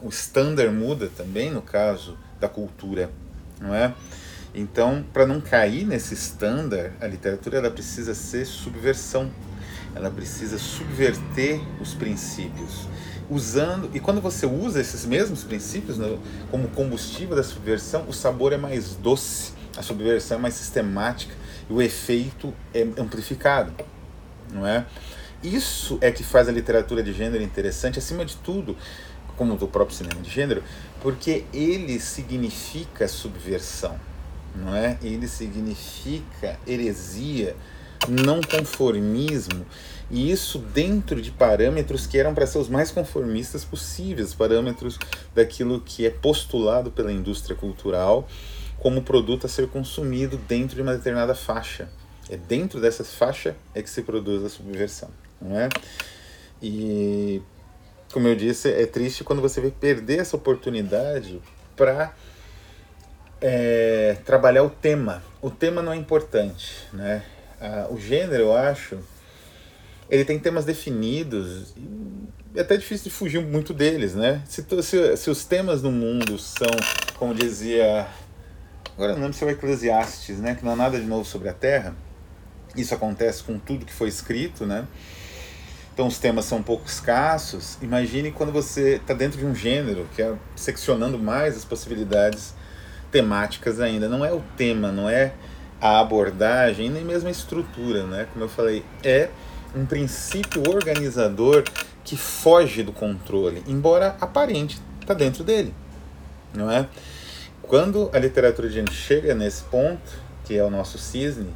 o 0.00 0.08
standard 0.10 0.72
muda 0.72 1.10
também 1.16 1.50
no 1.50 1.60
caso 1.60 2.16
da 2.38 2.48
cultura, 2.48 3.10
não 3.60 3.74
é? 3.74 3.92
Então, 4.54 5.04
para 5.12 5.26
não 5.26 5.40
cair 5.40 5.86
nesse 5.86 6.12
estándar, 6.12 6.92
a 7.00 7.06
literatura 7.06 7.56
ela 7.56 7.70
precisa 7.70 8.14
ser 8.14 8.44
subversão. 8.44 9.30
Ela 9.94 10.10
precisa 10.10 10.58
subverter 10.58 11.60
os 11.80 11.94
princípios. 11.94 12.86
Usando, 13.30 13.90
e 13.94 14.00
quando 14.00 14.20
você 14.20 14.44
usa 14.44 14.80
esses 14.80 15.06
mesmos 15.06 15.42
princípios 15.42 15.96
no, 15.96 16.20
como 16.50 16.68
combustível 16.68 17.34
da 17.34 17.42
subversão, 17.42 18.04
o 18.06 18.12
sabor 18.12 18.52
é 18.52 18.58
mais 18.58 18.94
doce, 18.94 19.52
a 19.76 19.82
subversão 19.82 20.36
é 20.36 20.40
mais 20.40 20.54
sistemática 20.54 21.34
e 21.70 21.72
o 21.72 21.80
efeito 21.80 22.52
é 22.74 22.82
amplificado, 22.98 23.72
não 24.52 24.66
é? 24.66 24.84
Isso 25.42 25.96
é 26.02 26.10
que 26.10 26.22
faz 26.22 26.46
a 26.48 26.52
literatura 26.52 27.02
de 27.02 27.12
gênero 27.12 27.42
interessante, 27.42 27.98
acima 27.98 28.24
de 28.24 28.36
tudo, 28.36 28.76
como 29.34 29.54
o 29.54 29.68
próprio 29.68 29.96
cinema 29.96 30.20
de 30.20 30.28
gênero, 30.28 30.62
porque 31.00 31.44
ele 31.54 31.98
significa 32.00 33.08
subversão 33.08 33.98
não 34.54 34.74
é? 34.74 34.98
Ele 35.02 35.26
significa 35.26 36.58
heresia, 36.66 37.56
não 38.08 38.40
conformismo, 38.40 39.64
e 40.10 40.30
isso 40.30 40.58
dentro 40.58 41.22
de 41.22 41.30
parâmetros 41.30 42.06
que 42.06 42.18
eram 42.18 42.34
para 42.34 42.46
ser 42.46 42.58
os 42.58 42.68
mais 42.68 42.90
conformistas 42.90 43.64
possíveis, 43.64 44.34
parâmetros 44.34 44.98
daquilo 45.34 45.80
que 45.80 46.04
é 46.04 46.10
postulado 46.10 46.90
pela 46.90 47.12
indústria 47.12 47.56
cultural 47.56 48.28
como 48.78 49.02
produto 49.02 49.46
a 49.46 49.48
ser 49.48 49.68
consumido 49.68 50.36
dentro 50.36 50.74
de 50.74 50.82
uma 50.82 50.94
determinada 50.94 51.34
faixa. 51.34 51.88
É 52.28 52.36
dentro 52.36 52.80
dessa 52.80 53.04
faixa 53.04 53.56
é 53.74 53.80
que 53.82 53.88
se 53.88 54.02
produz 54.02 54.44
a 54.44 54.48
subversão, 54.48 55.08
não 55.40 55.58
é? 55.58 55.68
E 56.60 57.40
como 58.12 58.28
eu 58.28 58.36
disse, 58.36 58.68
é 58.70 58.84
triste 58.84 59.24
quando 59.24 59.40
você 59.40 59.60
vê 59.60 59.70
perder 59.70 60.18
essa 60.18 60.36
oportunidade 60.36 61.40
para 61.74 62.14
é, 63.42 64.16
trabalhar 64.24 64.62
o 64.62 64.70
tema. 64.70 65.22
O 65.42 65.50
tema 65.50 65.82
não 65.82 65.92
é 65.92 65.96
importante, 65.96 66.86
né? 66.92 67.22
Ah, 67.60 67.88
o 67.90 67.98
gênero, 67.98 68.44
eu 68.44 68.56
acho, 68.56 68.98
ele 70.08 70.24
tem 70.24 70.38
temas 70.38 70.64
definidos 70.64 71.74
e 71.76 72.58
é 72.58 72.60
até 72.60 72.76
difícil 72.76 73.04
de 73.04 73.10
fugir 73.10 73.42
muito 73.42 73.74
deles, 73.74 74.14
né? 74.14 74.42
Se, 74.46 74.64
se, 74.82 75.16
se 75.16 75.30
os 75.30 75.44
temas 75.44 75.82
no 75.82 75.90
mundo 75.90 76.38
são, 76.38 76.68
como 77.18 77.34
dizia, 77.34 78.06
agora 78.94 79.14
não 79.14 79.22
lembro 79.22 79.32
se 79.32 79.42
é 79.42 79.46
o 79.46 79.50
Eclesiastes, 79.50 80.38
né? 80.38 80.54
Que 80.54 80.64
não 80.64 80.72
há 80.72 80.76
nada 80.76 80.98
de 80.98 81.06
novo 81.06 81.24
sobre 81.24 81.48
a 81.48 81.52
Terra. 81.52 81.94
Isso 82.76 82.94
acontece 82.94 83.42
com 83.42 83.58
tudo 83.58 83.84
que 83.84 83.92
foi 83.92 84.08
escrito, 84.08 84.64
né? 84.64 84.86
Então 85.92 86.06
os 86.06 86.18
temas 86.18 86.44
são 86.44 86.58
um 86.58 86.62
pouco 86.62 86.86
escassos. 86.86 87.76
Imagine 87.82 88.30
quando 88.30 88.52
você 88.52 88.96
está 88.96 89.14
dentro 89.14 89.38
de 89.38 89.44
um 89.44 89.54
gênero, 89.54 90.08
que 90.14 90.22
é 90.22 90.34
seccionando 90.54 91.18
mais 91.18 91.56
as 91.56 91.64
possibilidades 91.64 92.54
temáticas 93.12 93.78
ainda. 93.80 94.08
Não 94.08 94.24
é 94.24 94.32
o 94.32 94.42
tema, 94.56 94.90
não 94.90 95.08
é 95.08 95.32
a 95.80 96.00
abordagem, 96.00 96.90
nem 96.90 97.04
mesmo 97.04 97.28
a 97.28 97.30
estrutura, 97.30 98.04
né? 98.04 98.26
Como 98.32 98.44
eu 98.44 98.48
falei, 98.48 98.84
é 99.04 99.28
um 99.76 99.86
princípio 99.86 100.62
organizador 100.68 101.62
que 102.04 102.16
foge 102.16 102.82
do 102.82 102.92
controle, 102.92 103.62
embora 103.66 104.16
aparente, 104.20 104.80
está 105.00 105.14
dentro 105.14 105.44
dele, 105.44 105.72
não 106.52 106.70
é? 106.70 106.88
Quando 107.62 108.10
a 108.12 108.18
literatura 108.18 108.68
de 108.68 108.74
gente 108.74 108.92
chega 108.92 109.34
nesse 109.34 109.62
ponto, 109.64 110.20
que 110.44 110.56
é 110.56 110.64
o 110.64 110.70
nosso 110.70 110.98
cisne, 110.98 111.54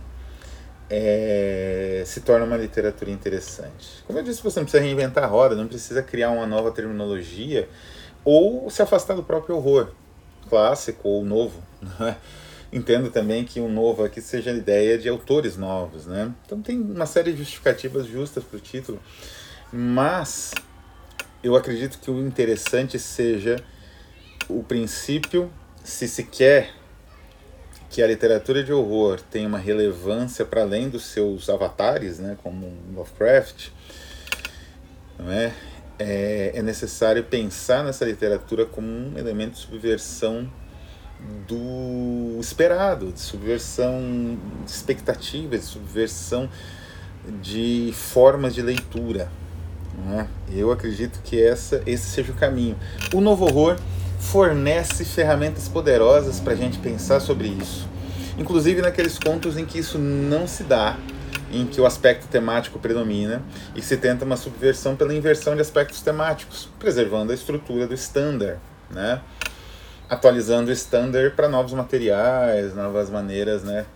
é, 0.88 2.05
se 2.07 2.21
torna 2.21 2.47
uma 2.47 2.57
literatura 2.57 3.11
interessante. 3.11 4.05
Como 4.07 4.19
eu 4.19 4.23
disse, 4.23 4.42
você 4.42 4.61
não 4.61 4.64
precisa 4.64 4.83
reinventar 4.83 5.25
a 5.25 5.27
roda, 5.27 5.57
não 5.57 5.66
precisa 5.66 6.03
criar 6.03 6.31
uma 6.31 6.47
nova 6.47 6.71
terminologia 6.71 7.69
ou 8.25 8.71
se 8.71 8.83
afastar 8.83 9.14
do 9.14 9.23
próprio 9.23 9.57
horror 9.57 9.92
clássico 10.49 11.09
ou 11.09 11.25
novo. 11.25 11.63
Né? 12.01 12.17
Entendo 12.73 13.11
também 13.11 13.45
que 13.45 13.61
o 13.61 13.69
novo 13.69 14.03
aqui 14.03 14.21
seja 14.21 14.51
a 14.51 14.55
ideia 14.55 14.99
de 14.99 15.09
autores 15.09 15.57
novos. 15.57 16.05
Né? 16.07 16.33
Então 16.45 16.61
tem 16.61 16.81
uma 16.81 17.07
série 17.07 17.33
de 17.33 17.39
justificativas 17.39 18.07
justas 18.07 18.43
para 18.43 18.57
o 18.57 18.61
título, 18.61 19.01
mas 19.73 20.53
eu 21.45 21.55
acredito 21.55 21.99
que 22.01 22.11
o 22.11 22.27
interessante 22.27 22.99
seja 22.99 23.57
o 24.49 24.63
princípio, 24.63 25.51
se 25.85 26.09
se 26.09 26.25
quer 26.25 26.73
que 27.89 28.03
a 28.03 28.07
literatura 28.07 28.63
de 28.63 28.73
horror 28.73 29.21
tenha 29.31 29.47
uma 29.47 29.59
relevância 29.59 30.45
para 30.45 30.63
além 30.63 30.89
dos 30.89 31.05
seus 31.05 31.49
avatares, 31.49 32.19
né, 32.19 32.37
como 32.43 32.73
Lovecraft, 32.95 33.69
não 35.19 35.31
é? 35.31 35.53
É, 35.99 36.53
é 36.55 36.63
necessário 36.63 37.25
pensar 37.25 37.85
nessa 37.85 38.05
literatura 38.05 38.67
como 38.67 38.87
um 38.87 39.17
elemento 39.17 39.53
de 39.53 39.59
subversão 39.59 40.51
do 41.49 42.39
esperado, 42.41 43.13
de 43.13 43.21
subversão 43.21 44.39
de 44.65 44.71
expectativas, 44.71 45.61
de 45.61 45.67
subversão 45.67 46.49
de 47.43 47.93
formas 47.95 48.55
de 48.55 48.63
leitura. 48.63 49.31
Né? 50.05 50.29
Eu 50.53 50.71
acredito 50.71 51.21
que 51.25 51.43
essa, 51.43 51.83
esse 51.87 52.11
seja 52.11 52.33
o 52.33 52.35
caminho. 52.35 52.77
O 53.15 53.21
novo 53.21 53.47
horror 53.47 53.77
fornece 54.19 55.05
ferramentas 55.05 55.69
poderosas 55.69 56.41
para 56.41 56.53
a 56.53 56.57
gente 56.57 56.79
pensar 56.79 57.21
sobre 57.21 57.49
isso. 57.49 57.89
Inclusive 58.39 58.83
naqueles 58.83 59.19
contos 59.19 59.57
em 59.57 59.65
que 59.65 59.79
isso 59.79 59.99
não 59.99 60.47
se 60.47 60.63
dá, 60.63 60.99
em 61.61 61.66
que 61.66 61.81
o 61.81 61.87
aspecto 61.87 62.27
temático 62.29 62.79
predomina 62.79 63.42
e 63.75 63.83
se 63.83 63.97
tenta 63.97 64.25
uma 64.25 64.37
subversão 64.37 64.97
pela 64.97 65.14
inversão 65.14 65.55
de 65.55 65.61
aspectos 65.61 66.01
temáticos, 66.03 66.69
preservando 66.79 67.33
a 67.33 67.35
estrutura 67.35 67.87
do 67.87 67.95
standard, 67.95 68.59
né? 68.90 69.21
atualizando 70.09 70.71
o 70.71 70.73
standard 70.73 71.35
para 71.35 71.49
novos 71.49 71.73
materiais, 71.73 72.75
novas 72.75 73.11
maneiras 73.11 73.64
né? 73.64 73.87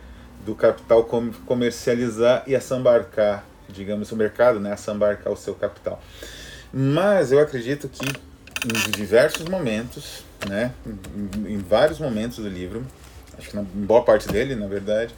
do 0.44 0.54
capital 0.54 1.04
comercializar 1.46 2.42
e 2.46 2.56
assambarcar, 2.56 3.44
digamos, 3.68 4.10
o 4.10 4.16
mercado, 4.16 4.58
né? 4.58 4.72
assambarcar 4.72 5.32
o 5.32 5.36
seu 5.36 5.54
capital. 5.54 6.02
Mas 6.72 7.32
eu 7.32 7.40
acredito 7.40 7.88
que 7.88 8.06
em 8.06 8.90
diversos 8.90 9.46
momentos, 9.46 10.24
né? 10.48 10.72
em, 10.86 11.54
em 11.54 11.58
vários 11.58 11.98
momentos 11.98 12.38
do 12.38 12.48
livro, 12.48 12.84
acho 13.38 13.50
que 13.50 13.56
na 13.56 13.62
boa 13.62 14.02
parte 14.02 14.28
dele, 14.28 14.54
na 14.54 14.66
verdade, 14.66 15.14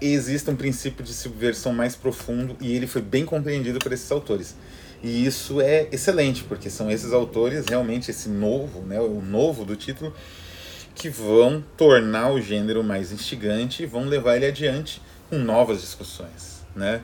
existe 0.00 0.48
um 0.50 0.56
princípio 0.56 1.04
de 1.04 1.12
subversão 1.12 1.72
mais 1.72 1.94
profundo 1.94 2.56
e 2.60 2.74
ele 2.74 2.86
foi 2.86 3.02
bem 3.02 3.24
compreendido 3.24 3.78
por 3.78 3.92
esses 3.92 4.10
autores. 4.10 4.54
E 5.02 5.24
isso 5.24 5.60
é 5.60 5.88
excelente, 5.90 6.44
porque 6.44 6.68
são 6.68 6.90
esses 6.90 7.12
autores, 7.12 7.64
realmente 7.68 8.10
esse 8.10 8.28
novo, 8.28 8.80
né, 8.80 9.00
o 9.00 9.20
novo 9.22 9.64
do 9.64 9.74
título, 9.74 10.14
que 10.94 11.08
vão 11.08 11.64
tornar 11.76 12.30
o 12.30 12.40
gênero 12.40 12.84
mais 12.84 13.10
instigante 13.10 13.82
e 13.82 13.86
vão 13.86 14.04
levar 14.04 14.36
ele 14.36 14.46
adiante 14.46 15.00
com 15.30 15.38
novas 15.38 15.80
discussões, 15.80 16.66
né? 16.74 17.00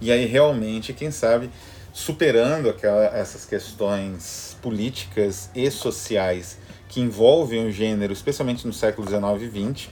E 0.00 0.12
aí 0.12 0.26
realmente, 0.26 0.92
quem 0.92 1.10
sabe, 1.10 1.50
superando 1.92 2.68
aquela, 2.68 3.06
essas 3.06 3.44
questões 3.44 4.56
políticas 4.60 5.50
e 5.54 5.68
sociais 5.70 6.58
que 6.88 7.00
envolvem 7.00 7.66
o 7.66 7.72
gênero, 7.72 8.12
especialmente 8.12 8.66
no 8.66 8.72
século 8.72 9.08
XIX 9.08 9.52
e 9.52 9.74
XX, 9.74 9.90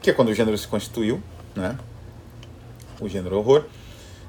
que 0.00 0.10
é 0.10 0.12
quando 0.12 0.28
o 0.28 0.34
gênero 0.34 0.56
se 0.56 0.66
constituiu, 0.66 1.22
né? 1.54 1.76
o 3.00 3.08
gênero 3.08 3.38
horror, 3.38 3.64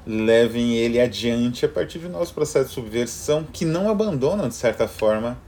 levem 0.06 0.76
ele 0.76 1.00
adiante 1.00 1.64
a 1.64 1.68
partir 1.68 1.98
de 1.98 2.08
novos 2.08 2.30
processos 2.30 2.68
de 2.68 2.74
subversão 2.74 3.44
que 3.44 3.64
não 3.64 3.90
abandonam, 3.90 4.48
de 4.48 4.54
certa 4.54 4.88
forma, 4.88 5.38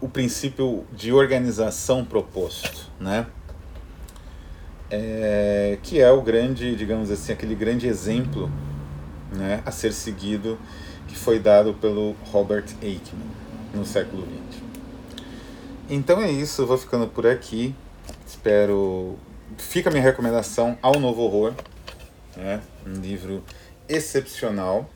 o 0.00 0.08
princípio 0.08 0.84
de 0.92 1.12
organização 1.12 2.04
proposto, 2.04 2.88
né? 2.98 3.26
É, 4.90 5.78
que 5.82 6.00
é 6.00 6.10
o 6.10 6.20
grande, 6.20 6.74
digamos 6.74 7.10
assim, 7.10 7.32
aquele 7.32 7.54
grande 7.54 7.86
exemplo 7.86 8.50
né, 9.32 9.62
a 9.64 9.70
ser 9.70 9.92
seguido 9.92 10.58
que 11.06 11.16
foi 11.16 11.38
dado 11.38 11.74
pelo 11.74 12.16
Robert 12.32 12.64
Aikman 12.82 13.28
no 13.72 13.84
século 13.84 14.26
XX. 14.50 14.62
Então 15.88 16.20
é 16.20 16.30
isso, 16.30 16.66
vou 16.66 16.76
ficando 16.76 17.06
por 17.06 17.26
aqui. 17.26 17.74
Espero 18.26 19.16
fica 19.58 19.88
a 19.88 19.92
minha 19.92 20.02
recomendação 20.02 20.78
ao 20.82 20.98
Novo 20.98 21.22
Horror, 21.22 21.54
né? 22.36 22.60
um 22.86 22.94
livro 22.94 23.44
excepcional, 23.88 24.88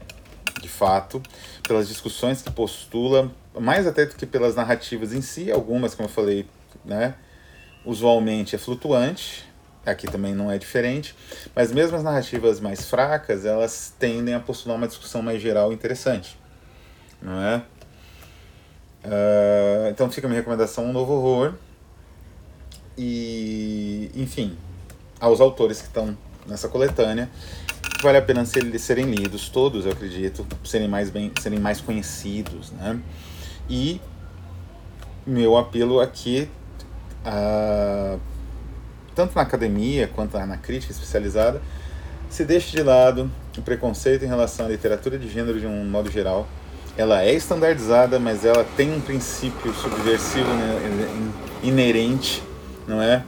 de 0.61 0.69
fato, 0.69 1.23
pelas 1.67 1.88
discussões 1.88 2.43
que 2.43 2.51
postula, 2.51 3.31
mais 3.59 3.87
até 3.87 4.07
do 4.07 4.14
que 4.14 4.27
pelas 4.27 4.55
narrativas 4.55 5.12
em 5.12 5.21
si, 5.21 5.51
algumas, 5.51 5.95
como 5.95 6.09
eu 6.09 6.12
falei, 6.12 6.47
né? 6.85 7.14
usualmente 7.85 8.55
é 8.55 8.59
flutuante, 8.59 9.45
aqui 9.85 10.07
também 10.07 10.35
não 10.35 10.51
é 10.51 10.59
diferente, 10.59 11.14
mas 11.55 11.71
mesmo 11.73 11.97
as 11.97 12.03
narrativas 12.03 12.61
mais 12.61 12.88
fracas, 12.88 13.45
elas 13.45 13.95
tendem 13.99 14.35
a 14.35 14.40
postular 14.40 14.77
uma 14.77 14.87
discussão 14.87 15.23
mais 15.23 15.43
geral 15.43 15.73
interessante, 15.73 16.38
não 17.21 17.40
é? 17.40 17.62
Uh, 19.05 19.90
então 19.90 20.11
fica 20.11 20.27
a 20.27 20.31
minha 20.31 20.40
recomendação, 20.40 20.87
um 20.87 20.93
novo 20.93 21.12
horror, 21.12 21.55
e, 22.96 24.11
enfim, 24.14 24.57
aos 25.20 25.40
autores 25.40 25.80
que 25.80 25.87
estão 25.87 26.16
nessa 26.46 26.68
coletânea, 26.68 27.28
vale 28.02 28.18
a 28.18 28.22
pena 28.22 28.44
ser, 28.44 28.78
serem 28.78 29.07
lidos, 29.07 29.48
todos, 29.48 29.87
eu 29.87 29.92
acredito, 29.92 30.46
serem 30.64 30.88
mais, 30.88 31.11
bem, 31.11 31.33
serem 31.40 31.59
mais 31.59 31.80
conhecidos, 31.80 32.70
né? 32.72 33.00
E 33.68 34.00
meu 35.26 35.57
apelo 35.57 36.00
aqui, 36.00 36.48
uh, 37.24 38.20
tanto 39.14 39.35
na 39.35 39.42
academia 39.42 40.09
quanto 40.09 40.38
na 40.38 40.57
crítica 40.57 40.92
especializada, 40.92 41.62
se 42.28 42.44
deixe 42.44 42.76
de 42.76 42.83
lado 42.83 43.30
o 43.57 43.62
preconceito 43.62 44.24
em 44.24 44.28
relação 44.28 44.66
à 44.66 44.68
literatura 44.68 45.18
de 45.18 45.28
gênero 45.28 45.59
de 45.59 45.66
um 45.66 45.85
modo 45.85 46.11
geral. 46.11 46.46
Ela 46.96 47.22
é 47.22 47.33
estandardizada, 47.33 48.20
mas 48.20 48.44
ela 48.44 48.64
tem 48.76 48.92
um 48.92 49.00
princípio 49.00 49.72
subversivo 49.74 50.48
né, 50.48 51.33
inerente 51.62 52.42
não 52.87 53.01
é? 53.01 53.25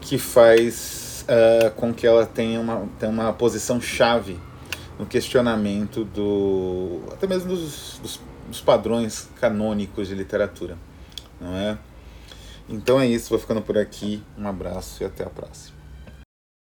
Que 0.00 0.18
faz 0.18 1.24
uh, 1.28 1.70
com 1.72 1.92
que 1.92 2.06
ela 2.06 2.26
tenha 2.26 2.60
uma, 2.60 2.88
tenha 2.98 3.12
uma 3.12 3.32
posição 3.32 3.80
chave 3.80 4.38
no 4.98 5.06
questionamento 5.06 6.04
do 6.04 7.02
até 7.12 7.26
mesmo 7.26 7.48
dos, 7.50 7.98
dos, 8.02 8.20
dos 8.48 8.60
padrões 8.60 9.28
canônicos 9.40 10.08
de 10.08 10.14
literatura, 10.14 10.76
não 11.40 11.54
é? 11.56 11.78
Então 12.68 13.00
é 13.00 13.06
isso, 13.06 13.30
vou 13.30 13.38
ficando 13.38 13.62
por 13.62 13.78
aqui. 13.78 14.22
Um 14.36 14.46
abraço 14.46 15.02
e 15.02 15.06
até 15.06 15.24
a 15.24 15.30
próxima. 15.30 15.77